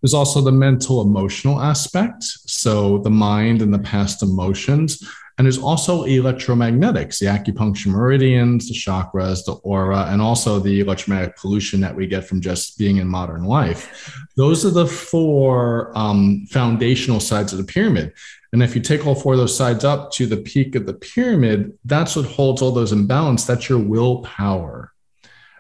[0.02, 2.24] There's also the mental emotional aspect.
[2.24, 5.08] So the mind and the past emotions.
[5.38, 11.36] And there's also electromagnetics, the acupuncture meridians, the chakras, the aura, and also the electromagnetic
[11.36, 14.16] pollution that we get from just being in modern life.
[14.38, 18.14] Those are the four um, foundational sides of the pyramid.
[18.54, 20.94] And if you take all four of those sides up to the peak of the
[20.94, 23.44] pyramid, that's what holds all those in balance.
[23.44, 24.94] That's your willpower.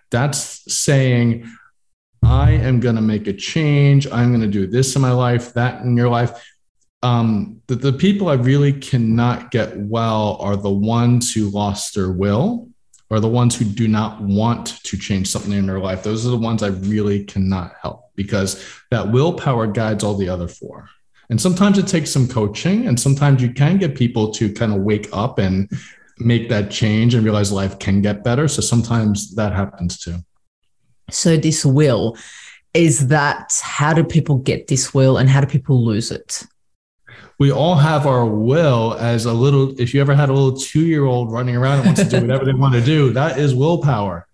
[0.09, 1.51] That's saying,
[2.23, 4.07] I am going to make a change.
[4.09, 6.41] I'm going to do this in my life, that in your life.
[7.03, 12.11] Um, the, the people I really cannot get well are the ones who lost their
[12.11, 12.69] will
[13.09, 16.03] or the ones who do not want to change something in their life.
[16.03, 20.47] Those are the ones I really cannot help because that willpower guides all the other
[20.47, 20.89] four.
[21.29, 24.81] And sometimes it takes some coaching, and sometimes you can get people to kind of
[24.81, 25.69] wake up and
[26.19, 28.47] make that change and realize life can get better.
[28.47, 30.17] So sometimes that happens too.
[31.11, 32.17] So, this will
[32.73, 36.43] is that how do people get this will and how do people lose it?
[37.37, 40.85] We all have our will as a little, if you ever had a little two
[40.85, 43.53] year old running around and wants to do whatever they want to do, that is
[43.53, 44.27] willpower.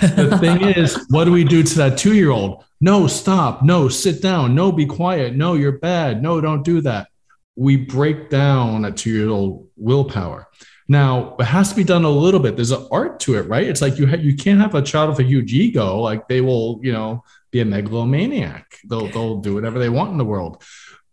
[0.00, 2.64] the thing is, what do we do to that two year old?
[2.80, 3.62] No, stop.
[3.62, 4.54] No, sit down.
[4.54, 5.34] No, be quiet.
[5.34, 6.22] No, you're bad.
[6.22, 7.08] No, don't do that.
[7.56, 10.48] We break down a two year old willpower.
[10.88, 12.54] Now, it has to be done a little bit.
[12.54, 13.66] There's an art to it, right?
[13.66, 15.98] It's like you ha- you can't have a child with a huge ego.
[15.98, 18.78] Like they will, you know, be a megalomaniac.
[18.88, 20.62] They'll they'll do whatever they want in the world.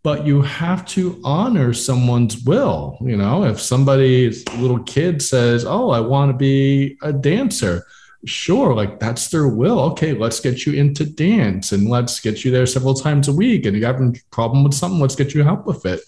[0.04, 2.96] But you have to honor someone's will.
[3.00, 7.84] You know, if somebody's little kid says, "Oh, I want to be a dancer,"
[8.24, 9.80] sure, like that's their will.
[9.90, 13.66] Okay, let's get you into dance and let's get you there several times a week.
[13.66, 16.00] And you have a problem with something, let's get you help with it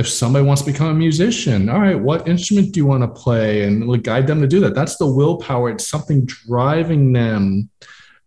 [0.00, 3.20] if somebody wants to become a musician, all right, what instrument do you want to
[3.20, 3.64] play?
[3.64, 4.74] And like guide them to do that.
[4.74, 5.70] That's the willpower.
[5.70, 7.68] It's something driving them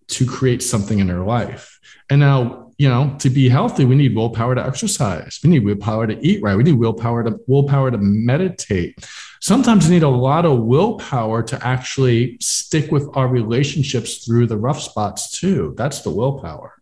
[0.09, 1.79] to create something in their life.
[2.09, 5.39] And now, you know, to be healthy, we need willpower to exercise.
[5.43, 6.55] We need willpower to eat right.
[6.55, 9.05] We need willpower to willpower to meditate.
[9.41, 14.57] Sometimes we need a lot of willpower to actually stick with our relationships through the
[14.57, 15.73] rough spots too.
[15.77, 16.73] That's the willpower.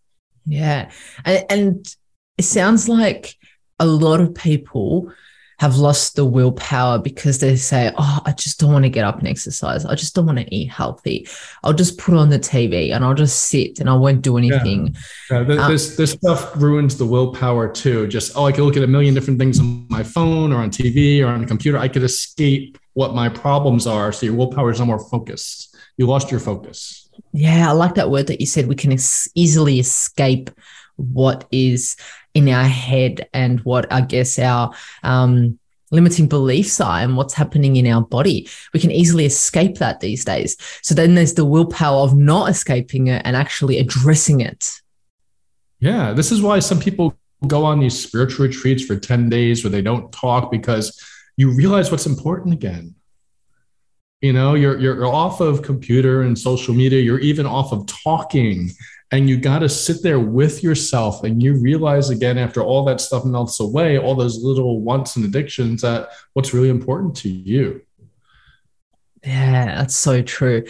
[0.46, 0.92] Yeah.
[1.26, 1.86] And
[2.38, 3.36] it sounds like
[3.80, 5.12] a lot of people
[5.62, 9.20] have lost the willpower because they say, Oh, I just don't want to get up
[9.20, 9.86] and exercise.
[9.86, 11.28] I just don't want to eat healthy.
[11.64, 14.96] I'll just put on the TV and I'll just sit and I won't do anything.
[15.30, 15.42] Yeah.
[15.48, 18.08] yeah um, this, this stuff ruins the willpower too.
[18.08, 20.72] Just, oh, I can look at a million different things on my phone or on
[20.72, 21.78] TV or on the computer.
[21.78, 24.12] I could escape what my problems are.
[24.12, 25.76] So your willpower is no more focused.
[25.96, 27.08] You lost your focus.
[27.34, 28.66] Yeah, I like that word that you said.
[28.66, 28.98] We can
[29.36, 30.50] easily escape
[30.96, 31.98] what is
[32.34, 35.60] in our head and what I guess our um,
[35.92, 38.50] limiting beliefs are and what's happening in our body.
[38.74, 40.58] We can easily escape that these days.
[40.82, 44.72] So then there's the willpower of not escaping it and actually addressing it.
[45.80, 47.18] Yeah, this is why some people
[47.48, 51.00] go on these spiritual retreats for 10 days where they don't talk because
[51.38, 52.96] you realize what's important again.
[54.22, 58.70] You know, you're you're off of computer and social media, you're even off of talking
[59.12, 63.02] and you got to sit there with yourself and you realize again after all that
[63.02, 67.82] stuff melts away all those little wants and addictions that what's really important to you
[69.24, 70.64] yeah that's so true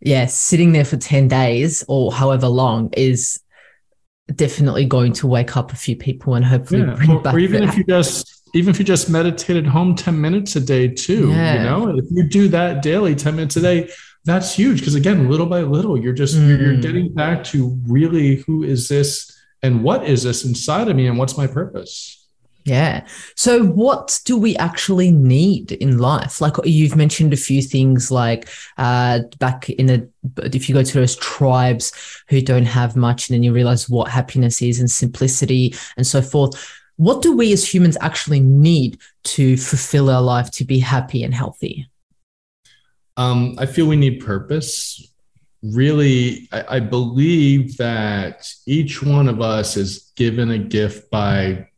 [0.00, 3.40] yeah sitting there for 10 days or however long is
[4.34, 6.94] definitely going to wake up a few people and hopefully yeah.
[6.94, 9.94] bring or, back or even if you just even if you just meditate at home
[9.94, 11.54] 10 minutes a day too yeah.
[11.54, 13.90] you know if you do that daily 10 minutes a day
[14.24, 16.60] that's huge because again little by little you're just mm.
[16.60, 21.06] you're, getting back to really who is this and what is this inside of me
[21.06, 22.20] and what's my purpose
[22.64, 23.06] Yeah.
[23.36, 26.40] So, what do we actually need in life?
[26.40, 30.08] Like you've mentioned a few things, like uh, back in the,
[30.38, 31.92] if you go to those tribes
[32.28, 36.20] who don't have much, and then you realize what happiness is and simplicity and so
[36.20, 36.52] forth.
[36.96, 41.32] What do we as humans actually need to fulfill our life to be happy and
[41.32, 41.88] healthy?
[43.16, 45.12] Um, I feel we need purpose.
[45.62, 51.68] Really, I, I believe that each one of us is given a gift by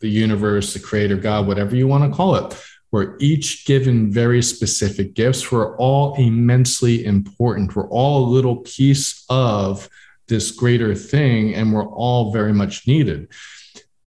[0.00, 2.64] the universe, the creator, God, whatever you want to call it.
[2.90, 5.52] We're each given very specific gifts.
[5.52, 7.74] We're all immensely important.
[7.76, 9.88] We're all a little piece of
[10.28, 13.28] this greater thing, and we're all very much needed.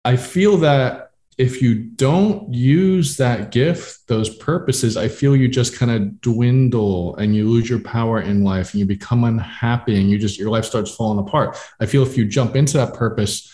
[0.05, 1.10] I feel that
[1.41, 7.17] if you don't use that gift, those purposes, I feel you just kind of dwindle
[7.17, 10.51] and you lose your power in life and you become unhappy and you just, your
[10.51, 11.57] life starts falling apart.
[11.81, 13.51] I feel if you jump into that purpose,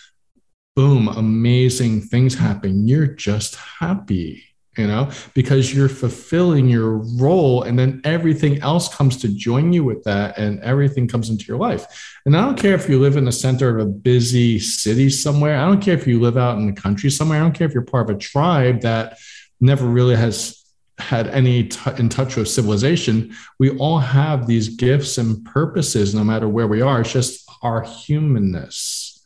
[0.74, 2.88] boom, amazing things happen.
[2.88, 4.42] You're just happy,
[4.76, 7.62] you know, because you're fulfilling your role.
[7.62, 11.58] And then everything else comes to join you with that, and everything comes into your
[11.58, 12.18] life.
[12.26, 15.58] And I don't care if you live in the center of a busy city somewhere.
[15.58, 17.38] I don't care if you live out in the country somewhere.
[17.38, 19.18] I don't care if you're part of a tribe that
[19.60, 20.62] never really has
[20.98, 26.24] had any t- in touch with civilization we all have these gifts and purposes no
[26.24, 29.22] matter where we are it's just our humanness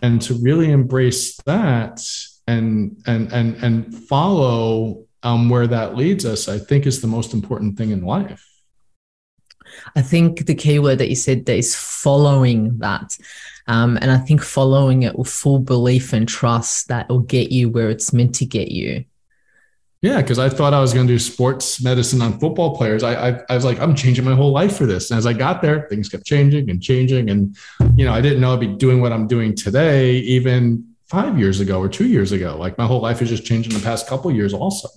[0.00, 2.00] and to really embrace that
[2.46, 7.34] and and and and follow um, where that leads us i think is the most
[7.34, 8.46] important thing in life
[9.96, 13.16] i think the key word that you said there is following that
[13.66, 17.68] um, and i think following it with full belief and trust that will get you
[17.68, 19.04] where it's meant to get you
[20.02, 23.02] yeah, because I thought I was going to do sports medicine on football players.
[23.02, 25.10] I, I, I was like, I'm changing my whole life for this.
[25.10, 27.56] And as I got there, things kept changing and changing, and
[27.96, 31.60] you know, I didn't know I'd be doing what I'm doing today, even five years
[31.60, 32.56] ago or two years ago.
[32.58, 34.88] Like my whole life has just changed in the past couple years, also.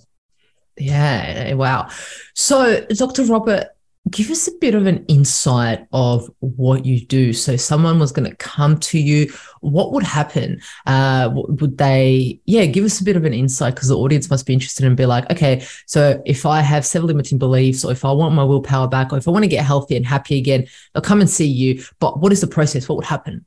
[0.76, 1.88] Yeah, wow.
[2.34, 3.24] So, Dr.
[3.24, 3.68] Robert,
[4.10, 7.32] give us a bit of an insight of what you do.
[7.34, 9.30] So, someone was going to come to you.
[9.60, 10.60] What would happen?
[10.86, 14.46] Uh, would they, yeah, give us a bit of an insight because the audience must
[14.46, 18.04] be interested and be like, okay, so if I have several limiting beliefs, or if
[18.04, 20.66] I want my willpower back, or if I want to get healthy and happy again,
[20.94, 21.84] they'll come and see you.
[21.98, 22.88] But what is the process?
[22.88, 23.44] What would happen?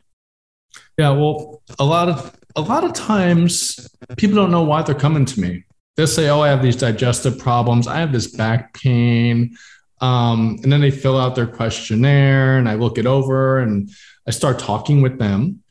[0.97, 5.25] Yeah, well, a lot of a lot of times people don't know why they're coming
[5.25, 5.63] to me.
[5.95, 7.87] They'll say, "Oh, I have these digestive problems.
[7.87, 9.55] I have this back pain."
[10.01, 13.89] Um, and then they fill out their questionnaire and I look it over and
[14.27, 15.62] I start talking with them.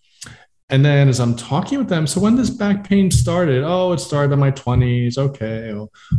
[0.72, 3.98] And then as I'm talking with them, so when this back pain started, oh, it
[3.98, 5.18] started in my 20s.
[5.18, 5.70] Okay.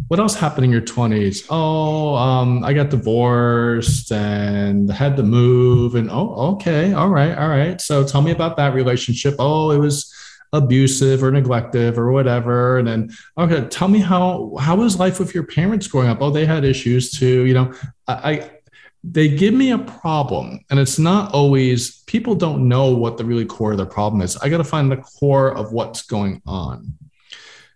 [0.09, 1.47] What else happened in your 20s?
[1.49, 5.95] Oh, um, I got divorced and had to move.
[5.95, 6.93] And oh, okay.
[6.93, 7.35] All right.
[7.35, 7.81] All right.
[7.81, 9.33] So tell me about that relationship.
[9.39, 10.13] Oh, it was
[10.53, 15.33] abusive or neglective or whatever and then okay tell me how how was life with
[15.33, 17.73] your parents growing up oh they had issues too you know
[18.07, 18.51] I, I
[19.03, 23.45] they give me a problem and it's not always people don't know what the really
[23.45, 24.37] core of the problem is.
[24.37, 26.93] I got to find the core of what's going on.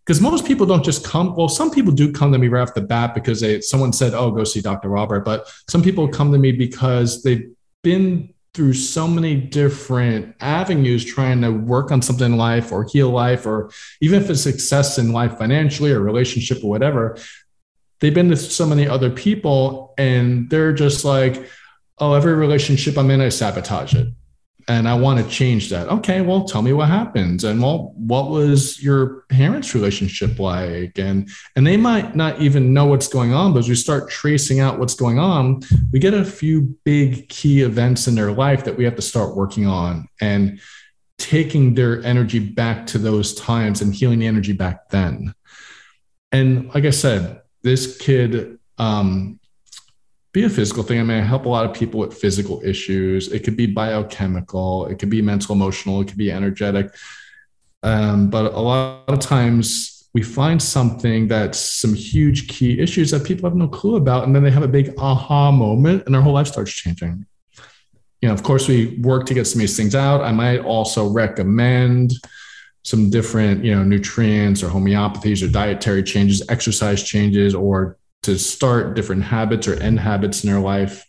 [0.05, 2.73] Because most people don't just come well some people do come to me right off
[2.73, 6.31] the bat because they someone said oh go see dr robert but some people come
[6.31, 7.51] to me because they've
[7.83, 13.09] been through so many different avenues trying to work on something in life or heal
[13.09, 13.69] life or
[13.99, 17.17] even if it's success in life financially or relationship or whatever
[17.99, 21.47] they've been to so many other people and they're just like
[21.99, 24.07] oh every relationship i'm in i sabotage it
[24.69, 25.87] and I want to change that.
[25.87, 30.99] Okay, well, tell me what happens, and well, what was your parents' relationship like?
[30.99, 34.59] And and they might not even know what's going on, but as we start tracing
[34.59, 35.61] out what's going on,
[35.93, 39.35] we get a few big key events in their life that we have to start
[39.35, 40.59] working on and
[41.17, 45.33] taking their energy back to those times and healing the energy back then.
[46.31, 49.39] And like I said, this could um,
[50.31, 50.99] be a physical thing.
[50.99, 53.31] I mean, I help a lot of people with physical issues.
[53.31, 56.95] It could be biochemical, it could be mental, emotional, it could be energetic.
[57.83, 63.23] Um, but a lot of times we find something that's some huge key issues that
[63.23, 64.23] people have no clue about.
[64.23, 67.25] And then they have a big aha moment and their whole life starts changing.
[68.21, 70.21] You know, of course, we work to get some of these things out.
[70.21, 72.13] I might also recommend
[72.83, 78.95] some different, you know, nutrients or homeopathies or dietary changes, exercise changes, or to start
[78.95, 81.05] different habits or end habits in their life.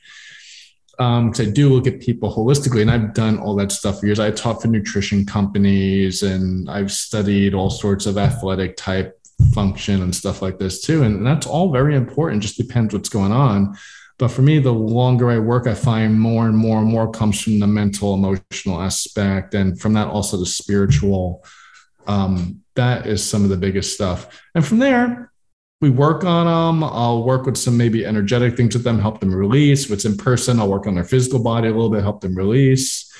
[0.92, 4.06] Because um, I do look at people holistically, and I've done all that stuff for
[4.06, 4.18] years.
[4.18, 9.18] I taught for nutrition companies, and I've studied all sorts of athletic type
[9.54, 11.04] function and stuff like this too.
[11.04, 12.42] And that's all very important.
[12.42, 13.76] Just depends what's going on.
[14.18, 17.40] But for me, the longer I work, I find more and more and more comes
[17.40, 21.44] from the mental, emotional aspect, and from that also the spiritual
[22.06, 24.40] Um, that is some of the biggest stuff.
[24.54, 25.32] And from there,
[25.80, 26.82] we work on them.
[26.82, 29.84] I'll work with some maybe energetic things with them, help them release.
[29.84, 32.34] If it's in person, I'll work on their physical body a little bit, help them
[32.34, 33.12] release.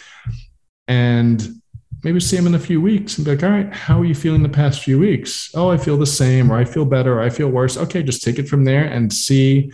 [0.88, 1.60] And
[2.02, 4.14] maybe see them in a few weeks and be like, all right, how are you
[4.14, 5.50] feeling the past few weeks?
[5.54, 7.76] Oh, I feel the same, or I feel better, or I feel worse.
[7.76, 9.72] Okay, just take it from there and see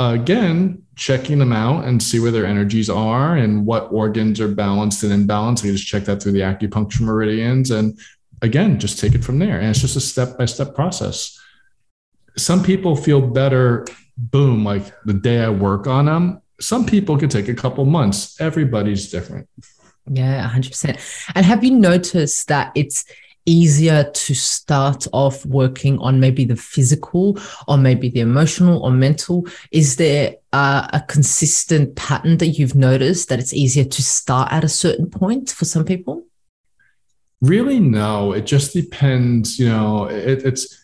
[0.00, 4.48] uh, again, checking them out and see where their energies are and what organs are
[4.48, 5.62] balanced and imbalanced.
[5.62, 7.70] We just check that through the acupuncture meridians.
[7.70, 7.98] And
[8.42, 9.58] again, just take it from there.
[9.58, 11.38] And it's just a step by step process.
[12.36, 13.86] Some people feel better,
[14.16, 16.42] boom, like the day I work on them.
[16.60, 18.40] Some people can take a couple months.
[18.40, 19.48] Everybody's different.
[20.10, 20.98] Yeah, 100%.
[21.34, 23.04] And have you noticed that it's
[23.44, 29.46] easier to start off working on maybe the physical or maybe the emotional or mental?
[29.70, 34.64] Is there uh, a consistent pattern that you've noticed that it's easier to start at
[34.64, 36.24] a certain point for some people?
[37.42, 38.32] Really, no.
[38.32, 39.58] It just depends.
[39.58, 40.78] You know, it, it's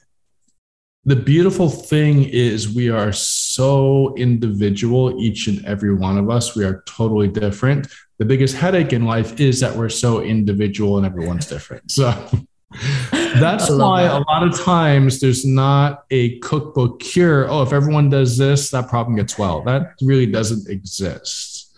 [1.05, 6.57] the beautiful thing is we are so individual, each and every one of us.
[6.57, 7.87] We are totally different.
[8.19, 11.93] The biggest headache in life is that we're so individual and everyone's different.
[11.93, 12.11] So
[13.13, 14.21] that's why that.
[14.21, 17.49] a lot of times there's not a cookbook cure.
[17.49, 19.63] Oh, if everyone does this, that problem gets well.
[19.63, 21.73] That really doesn't exist.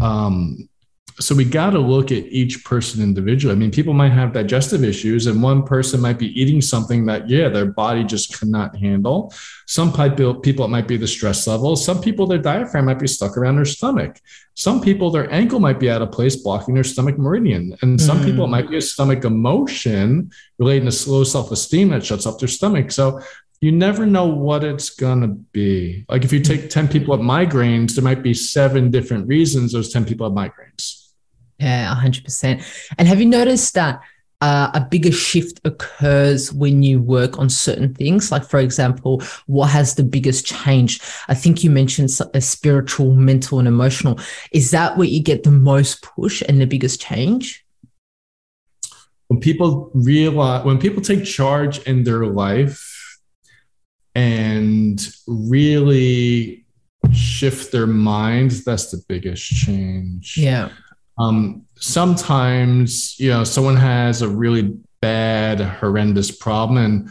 [0.00, 0.68] Um,
[1.20, 3.54] so we got to look at each person individually.
[3.54, 7.28] I mean, people might have digestive issues, and one person might be eating something that,
[7.28, 9.32] yeah, their body just cannot handle.
[9.66, 11.76] Some people, people, it might be the stress level.
[11.76, 14.20] Some people, their diaphragm might be stuck around their stomach.
[14.54, 17.76] Some people, their ankle might be out of place, blocking their stomach meridian.
[17.82, 18.24] And some mm.
[18.24, 22.38] people, it might be a stomach emotion relating to slow self esteem that shuts off
[22.38, 22.90] their stomach.
[22.90, 23.20] So
[23.60, 26.04] you never know what it's going to be.
[26.08, 29.92] Like if you take 10 people with migraines, there might be seven different reasons those
[29.92, 31.03] 10 people have migraines.
[31.58, 32.64] Yeah, 100%.
[32.98, 34.02] And have you noticed that
[34.40, 38.30] uh, a bigger shift occurs when you work on certain things?
[38.30, 41.00] Like, for example, what has the biggest change?
[41.28, 44.18] I think you mentioned a spiritual, mental, and emotional.
[44.52, 47.64] Is that where you get the most push and the biggest change?
[49.28, 53.18] When people realize, when people take charge in their life
[54.14, 56.66] and really
[57.12, 60.36] shift their minds, that's the biggest change.
[60.36, 60.68] Yeah
[61.18, 67.08] um, sometimes, you know, someone has a really bad, horrendous problem, and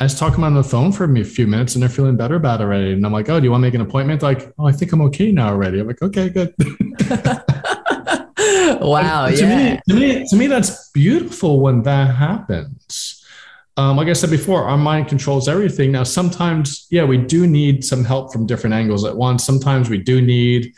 [0.00, 2.60] I was talking on the phone for a few minutes, and they're feeling better about
[2.60, 2.92] it already.
[2.92, 4.92] And I'm like, "Oh, do you want to make an appointment?" Like, "Oh, I think
[4.92, 6.54] I'm okay now already." I'm like, "Okay, good."
[8.80, 9.74] wow, to yeah.
[9.74, 13.24] Me, to me, to me, that's beautiful when that happens.
[13.76, 15.92] Um, like I said before, our mind controls everything.
[15.92, 19.44] Now, sometimes, yeah, we do need some help from different angles at once.
[19.44, 20.72] Sometimes we do need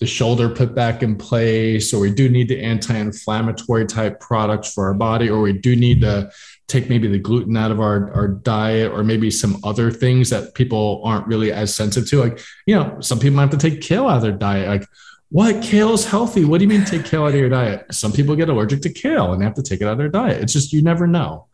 [0.00, 4.86] the shoulder put back in place, or we do need the anti-inflammatory type products for
[4.86, 6.30] our body, or we do need to
[6.68, 10.54] take maybe the gluten out of our, our diet, or maybe some other things that
[10.54, 12.20] people aren't really as sensitive to.
[12.20, 14.68] Like, you know, some people might have to take kale out of their diet.
[14.68, 14.88] Like,
[15.30, 16.44] what kale is healthy?
[16.44, 17.86] What do you mean take kale out of your diet?
[17.92, 20.08] Some people get allergic to kale and they have to take it out of their
[20.08, 20.42] diet.
[20.42, 21.46] It's just you never know.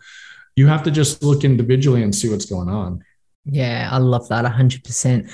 [0.55, 3.05] You have to just look individually and see what's going on.
[3.45, 5.31] Yeah, I love that 100%.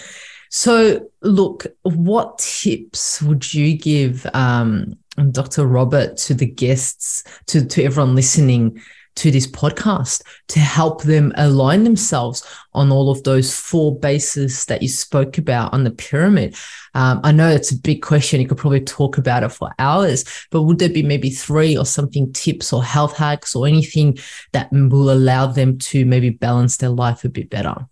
[0.51, 4.98] So, look, what tips would you give um,
[5.30, 5.64] Dr.
[5.64, 8.80] Robert to the guests, to, to everyone listening
[9.16, 14.82] to this podcast to help them align themselves on all of those four bases that
[14.82, 16.57] you spoke about on the pyramid?
[16.94, 18.40] Um, I know it's a big question.
[18.40, 21.86] You could probably talk about it for hours, but would there be maybe three or
[21.86, 24.18] something tips or health hacks or anything
[24.51, 27.86] that will allow them to maybe balance their life a bit better?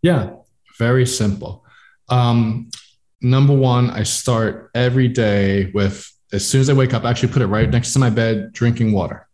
[0.00, 0.30] Yeah,
[0.78, 1.64] very simple.
[2.08, 2.70] Um,
[3.20, 7.32] number one, I start every day with as soon as I wake up, I actually
[7.32, 9.26] put it right next to my bed, drinking water.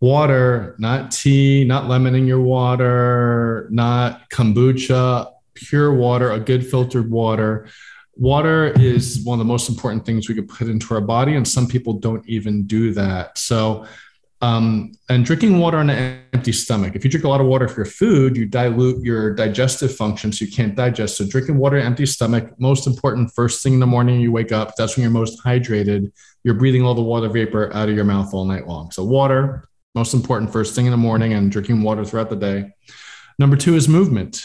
[0.00, 7.10] Water, not tea, not lemon in your water, not kombucha, pure water, a good filtered
[7.10, 7.68] water.
[8.14, 11.48] Water is one of the most important things we could put into our body, and
[11.48, 13.38] some people don't even do that.
[13.38, 13.86] So,
[14.40, 16.94] um, and drinking water on an empty stomach.
[16.94, 20.32] If you drink a lot of water for your food, you dilute your digestive function,
[20.32, 21.16] so you can't digest.
[21.16, 24.76] So drinking water empty stomach, most important first thing in the morning you wake up.
[24.76, 26.12] That's when you're most hydrated.
[26.44, 28.90] You're breathing all the water vapor out of your mouth all night long.
[28.92, 32.70] So water, most important first thing in the morning, and drinking water throughout the day.
[33.38, 34.44] Number two is movement.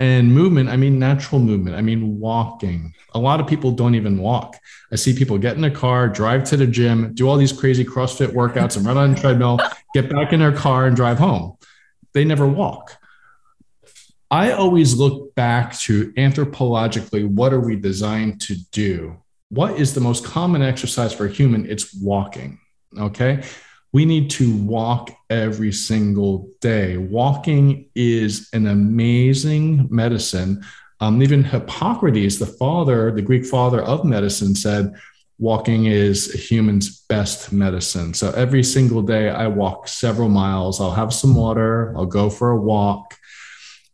[0.00, 1.76] And movement, I mean natural movement.
[1.76, 2.94] I mean walking.
[3.12, 4.56] A lot of people don't even walk.
[4.90, 7.84] I see people get in a car, drive to the gym, do all these crazy
[7.84, 9.60] CrossFit workouts and run on a treadmill,
[9.94, 11.58] get back in their car and drive home.
[12.14, 12.96] They never walk.
[14.30, 19.16] I always look back to anthropologically, what are we designed to do?
[19.50, 21.68] What is the most common exercise for a human?
[21.68, 22.60] It's walking.
[22.96, 23.42] Okay.
[23.92, 26.96] We need to walk every single day.
[26.96, 30.64] Walking is an amazing medicine.
[31.00, 34.94] Um, even Hippocrates, the father, the Greek father of medicine, said
[35.38, 38.14] walking is a human's best medicine.
[38.14, 40.80] So every single day, I walk several miles.
[40.80, 43.16] I'll have some water, I'll go for a walk.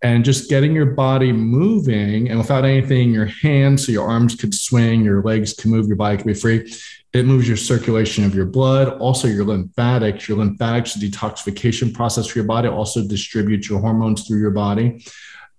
[0.03, 4.35] And just getting your body moving and without anything in your hands, so your arms
[4.35, 6.71] could swing, your legs can move, your body can be free
[7.13, 10.29] it moves your circulation of your blood, also your lymphatics.
[10.29, 15.05] Your lymphatics, detoxification process for your body, also distributes your hormones through your body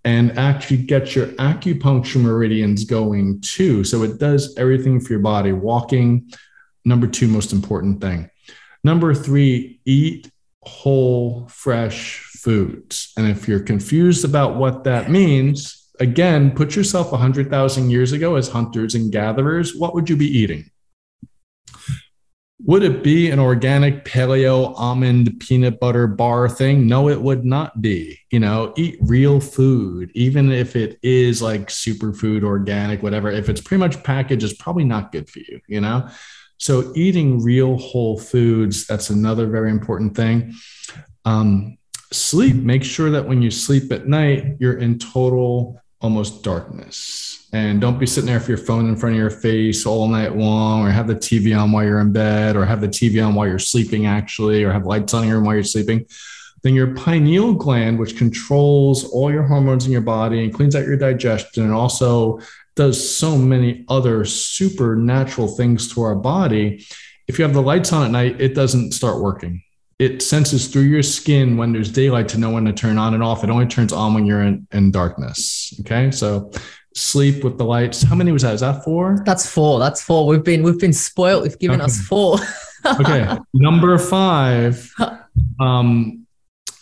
[0.07, 3.83] and actually gets your acupuncture meridians going too.
[3.83, 5.51] So it does everything for your body.
[5.51, 6.31] Walking,
[6.85, 8.29] number two most important thing.
[8.85, 10.31] Number three, eat
[10.63, 13.11] whole, fresh foods.
[13.17, 18.47] And if you're confused about what that means, again, put yourself 100,000 years ago as
[18.47, 19.75] hunters and gatherers.
[19.75, 20.69] What would you be eating?
[22.63, 26.87] Would it be an organic paleo almond peanut butter bar thing?
[26.87, 28.19] No, it would not be.
[28.31, 33.29] You know, eat real food, even if it is like superfood, organic, whatever.
[33.29, 36.09] If it's pretty much packaged, it's probably not good for you, you know?
[36.57, 40.55] So, eating real whole foods, that's another very important thing.
[41.25, 41.77] Um,
[42.11, 47.46] sleep, make sure that when you sleep at night, you're in total almost darkness.
[47.53, 50.35] And don't be sitting there with your phone in front of your face all night
[50.35, 53.35] long, or have the TV on while you're in bed, or have the TV on
[53.35, 56.05] while you're sleeping, actually, or have lights on in your room while you're sleeping.
[56.63, 60.85] Then your pineal gland, which controls all your hormones in your body and cleans out
[60.85, 62.39] your digestion, and also
[62.75, 66.85] does so many other supernatural things to our body.
[67.27, 69.63] If you have the lights on at night, it doesn't start working
[69.99, 73.23] it senses through your skin when there's daylight to know when to turn on and
[73.23, 73.43] off.
[73.43, 75.73] It only turns on when you're in, in darkness.
[75.81, 76.11] Okay.
[76.11, 76.51] So
[76.97, 78.01] sleep with the lights.
[78.03, 78.55] How many was that?
[78.55, 79.21] Is that four?
[79.25, 79.79] That's four.
[79.79, 80.27] That's four.
[80.27, 81.43] We've been we've been spoiled.
[81.43, 81.85] We've given okay.
[81.85, 82.37] us four.
[82.85, 83.37] okay.
[83.53, 84.91] Number five.
[85.59, 86.25] Um,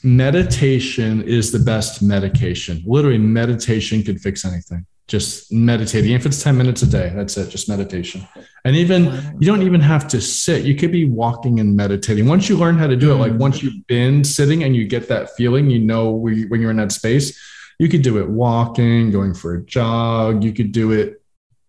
[0.03, 2.84] meditation is the best medication.
[2.86, 6.13] Literally, meditation could fix anything just meditating.
[6.13, 8.28] If it's 10 minutes a day, that's it, just meditation.
[8.63, 10.66] And even you don't even have to sit.
[10.66, 12.26] You could be walking and meditating.
[12.26, 15.07] Once you learn how to do it, like once you've been sitting and you get
[15.09, 17.39] that feeling, you know when you're in that space,
[17.80, 20.43] you could do it walking, going for a jog.
[20.43, 21.21] You could do it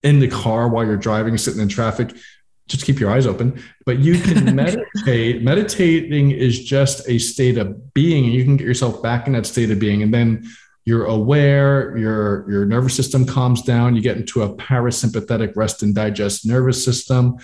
[0.02, 2.14] in the car while you're driving, sitting in traffic.
[2.68, 3.62] Just keep your eyes open.
[3.84, 5.42] But you can meditate.
[5.42, 9.46] Meditating is just a state of being, and you can get yourself back in that
[9.46, 10.02] state of being.
[10.02, 10.48] And then
[10.84, 15.94] you're aware, your, your nervous system calms down, you get into a parasympathetic rest and
[15.94, 17.38] digest nervous system.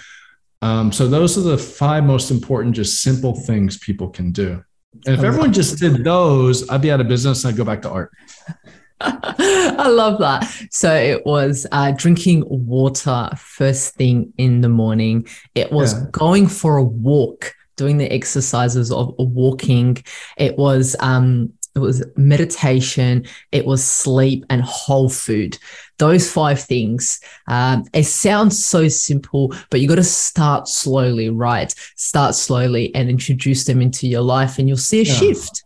[0.62, 4.62] Um, so those are the five most important, just simple things people can do.
[5.06, 7.82] And if everyone just did those, I'd be out of business and I'd go back
[7.82, 8.12] to art.
[9.00, 10.44] I love that.
[10.70, 15.26] So it was uh, drinking water first thing in the morning.
[15.54, 16.06] It was yeah.
[16.12, 20.02] going for a walk, doing the exercises of walking.
[20.36, 25.58] It was um, it was meditation, it was sleep, and whole food.
[25.98, 27.20] Those five things.
[27.48, 31.74] Um, it sounds so simple, but you got to start slowly, right?
[31.96, 35.14] Start slowly and introduce them into your life, and you'll see a yeah.
[35.14, 35.64] shift.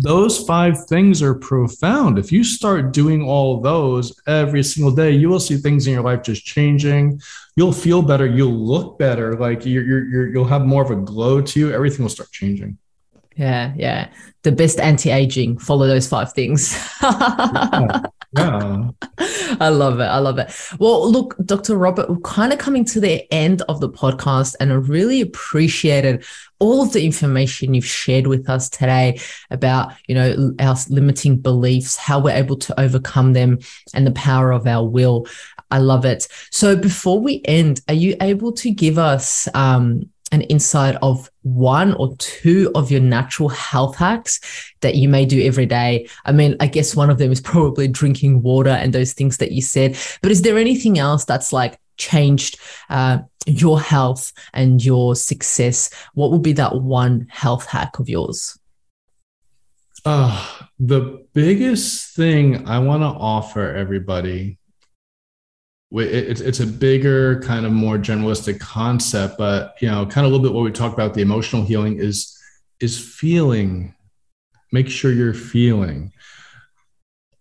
[0.00, 2.18] Those five things are profound.
[2.18, 6.04] If you start doing all those every single day, you will see things in your
[6.04, 7.20] life just changing.
[7.56, 8.24] You'll feel better.
[8.24, 9.34] You'll look better.
[9.34, 11.72] Like you're, you're, you're you'll have more of a glow to you.
[11.72, 12.78] Everything will start changing.
[13.38, 14.08] Yeah, yeah.
[14.42, 15.58] The best anti-aging.
[15.58, 16.76] Follow those five things.
[17.02, 18.02] yeah.
[18.36, 18.90] yeah.
[19.60, 20.04] I love it.
[20.04, 20.52] I love it.
[20.78, 21.76] Well, look, Dr.
[21.76, 26.24] Robert, we're kind of coming to the end of the podcast, and I really appreciated
[26.58, 29.20] all of the information you've shared with us today
[29.50, 33.60] about, you know, our limiting beliefs, how we're able to overcome them,
[33.94, 35.26] and the power of our will.
[35.70, 36.26] I love it.
[36.50, 41.94] So, before we end, are you able to give us um, an insight of one
[41.94, 44.40] or two of your natural health hacks
[44.80, 46.08] that you may do every day.
[46.24, 49.52] I mean, I guess one of them is probably drinking water and those things that
[49.52, 49.96] you said.
[50.22, 52.58] But is there anything else that's like changed
[52.90, 55.90] uh, your health and your success?
[56.14, 58.58] What would be that one health hack of yours?
[60.04, 60.46] Uh,
[60.78, 64.58] the biggest thing I want to offer everybody
[65.90, 70.36] it's it's a bigger kind of more generalistic concept but you know kind of a
[70.36, 72.38] little bit what we talked about the emotional healing is
[72.80, 73.94] is feeling.
[74.72, 76.12] Make sure you're feeling.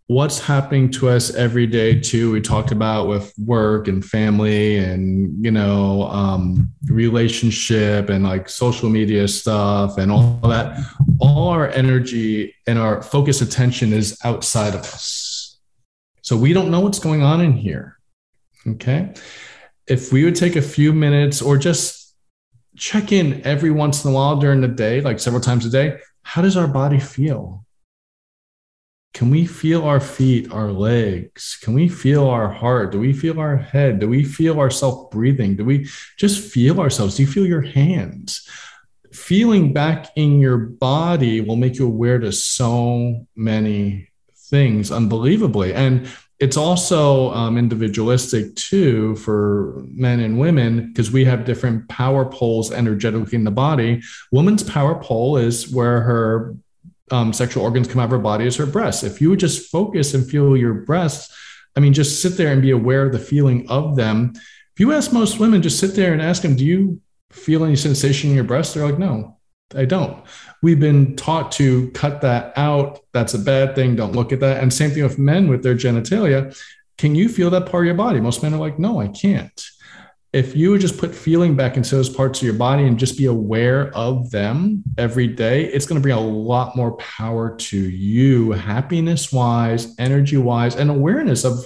[0.07, 2.31] What's happening to us every day too?
[2.31, 8.89] We talked about with work and family and you know um, relationship and like social
[8.89, 10.79] media stuff and all that.
[11.19, 15.59] All our energy and our focus attention is outside of us.
[16.21, 17.96] So we don't know what's going on in here
[18.67, 19.13] Okay.
[19.87, 21.97] If we would take a few minutes or just
[22.77, 25.97] check in every once in a while during the day, like several times a day.
[26.21, 27.65] How does our body feel?
[29.13, 31.57] Can we feel our feet, our legs?
[31.61, 32.91] Can we feel our heart?
[32.91, 33.99] Do we feel our head?
[33.99, 35.55] Do we feel ourselves breathing?
[35.55, 37.15] Do we just feel ourselves?
[37.15, 38.47] Do you feel your hands?
[39.11, 45.73] Feeling back in your body will make you aware to so many things unbelievably.
[45.73, 46.07] And
[46.39, 52.71] it's also um, individualistic too for men and women because we have different power poles
[52.71, 54.01] energetically in the body.
[54.31, 56.55] Woman's power pole is where her
[57.09, 59.03] um, sexual organs come out of her body is her breasts.
[59.03, 61.35] If you would just focus and feel your breasts,
[61.75, 64.33] I mean, just sit there and be aware of the feeling of them.
[64.35, 67.75] If you ask most women, just sit there and ask them, do you feel any
[67.75, 68.73] sensation in your breasts?
[68.73, 69.36] They're like, no,
[69.75, 70.23] I don't.
[70.61, 72.99] We've been taught to cut that out.
[73.13, 73.95] That's a bad thing.
[73.95, 74.61] Don't look at that.
[74.61, 76.57] And same thing with men with their genitalia.
[76.97, 78.19] Can you feel that part of your body?
[78.21, 79.61] Most men are like, no, I can't.
[80.33, 83.17] If you would just put feeling back into those parts of your body and just
[83.17, 87.77] be aware of them every day, it's going to bring a lot more power to
[87.77, 91.65] you, happiness wise, energy wise, and awareness of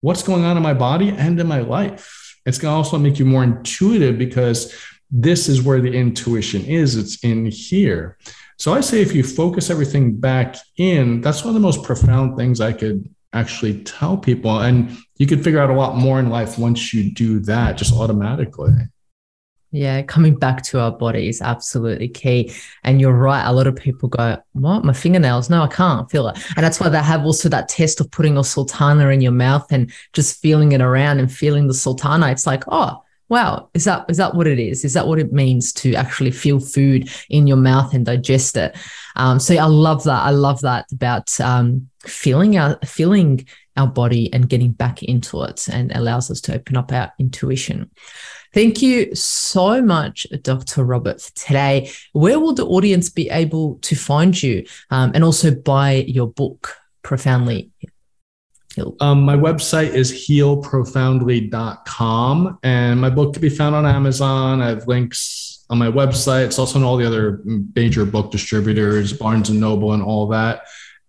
[0.00, 2.40] what's going on in my body and in my life.
[2.44, 4.74] It's going to also make you more intuitive because
[5.12, 6.96] this is where the intuition is.
[6.96, 8.16] It's in here.
[8.58, 12.36] So I say if you focus everything back in, that's one of the most profound
[12.36, 14.60] things I could actually tell people.
[14.60, 17.92] And you could figure out a lot more in life once you do that just
[17.92, 18.72] automatically.
[19.74, 22.52] Yeah, coming back to our body is absolutely key.
[22.84, 23.44] And you're right.
[23.46, 24.84] A lot of people go, What?
[24.84, 25.48] My fingernails?
[25.48, 26.38] No, I can't feel it.
[26.56, 29.66] And that's why they have also that test of putting a sultana in your mouth
[29.72, 32.30] and just feeling it around and feeling the sultana.
[32.30, 33.02] It's like, oh,
[33.32, 34.84] wow, is that is that what it is?
[34.84, 38.76] Is that what it means to actually feel food in your mouth and digest it?
[39.16, 40.22] Um, so I love that.
[40.22, 43.46] I love that about um, feeling our feeling
[43.78, 47.90] our body and getting back into it, and allows us to open up our intuition.
[48.52, 50.84] Thank you so much, Dr.
[50.84, 51.90] Robert, for today.
[52.12, 56.76] Where will the audience be able to find you um, and also buy your book,
[57.02, 57.71] Profoundly
[59.00, 64.62] um, my website is healprofoundly.com, and my book can be found on Amazon.
[64.62, 66.46] I have links on my website.
[66.46, 67.40] It's also on all the other
[67.74, 70.62] major book distributors, Barnes and Noble, and all that.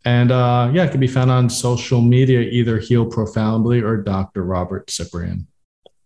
[0.05, 4.43] And uh, yeah, it can be found on social media, either Heal Profoundly or Dr.
[4.43, 5.47] Robert Ciprian.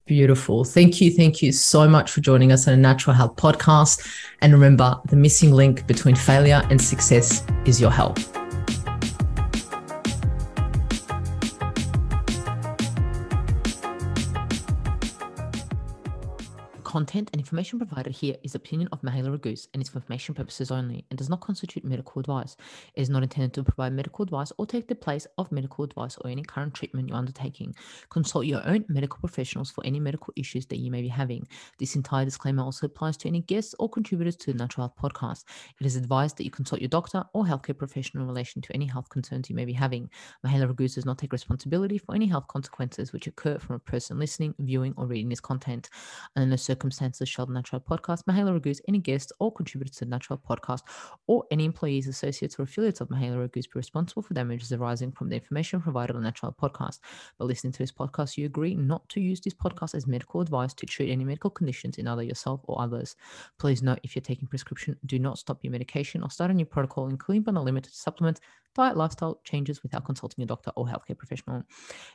[0.05, 0.63] Beautiful.
[0.63, 1.11] Thank you.
[1.11, 4.07] Thank you so much for joining us on a Natural Health podcast.
[4.41, 8.36] And remember, the missing link between failure and success is your health.
[16.97, 20.71] Content and information provided here is opinion of Mahela Raguse and is for information purposes
[20.71, 22.57] only and does not constitute medical advice.
[22.95, 26.17] It is not intended to provide medical advice or take the place of medical advice
[26.17, 27.75] or any current treatment you're undertaking.
[28.09, 31.47] Consult your own medical professionals for any medical issues that you may be having.
[31.77, 35.43] This entire disclaimer also applies to any guests or contributors to the Natural Health Podcast.
[35.79, 38.87] It is advised that you consult your doctor or healthcare professional in relation to any
[38.87, 40.09] health concerns you may be having.
[40.43, 44.17] Mahela Raguse does not take responsibility for any health consequences which occur from a person
[44.17, 45.91] listening, viewing, or reading this content.
[46.35, 50.05] And in circumstance circumstances shall the Natural Podcast, Mahela Raguse, any guests or contributors to
[50.05, 50.81] the Natural Podcast,
[51.27, 55.29] or any employees, associates, or affiliates of Mahela Raguse be responsible for damages arising from
[55.29, 56.99] the information provided on the Natural Podcast.
[57.37, 60.73] By listening to this podcast, you agree not to use this podcast as medical advice
[60.75, 63.15] to treat any medical conditions in either yourself or others.
[63.59, 66.65] Please note if you're taking prescription, do not stop your medication or start a new
[66.65, 68.39] protocol, including but not limited to supplements,
[68.77, 71.63] diet, lifestyle changes without consulting a doctor or healthcare professional.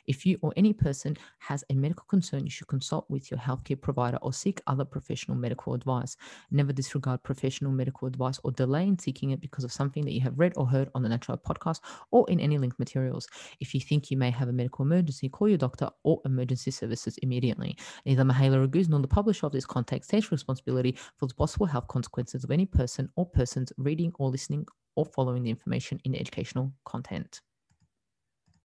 [0.07, 3.79] If you or any person has a medical concern, you should consult with your healthcare
[3.79, 6.17] provider or seek other professional medical advice.
[6.51, 10.21] Never disregard professional medical advice or delay in seeking it because of something that you
[10.21, 13.27] have read or heard on the Natural podcast or in any linked materials.
[13.59, 17.17] If you think you may have a medical emergency, call your doctor or emergency services
[17.19, 17.77] immediately.
[18.05, 21.87] Neither Mahela Raguse nor the publisher of this content takes responsibility for the possible health
[21.87, 24.65] consequences of any person or persons reading or listening
[24.95, 27.41] or following the information in educational content.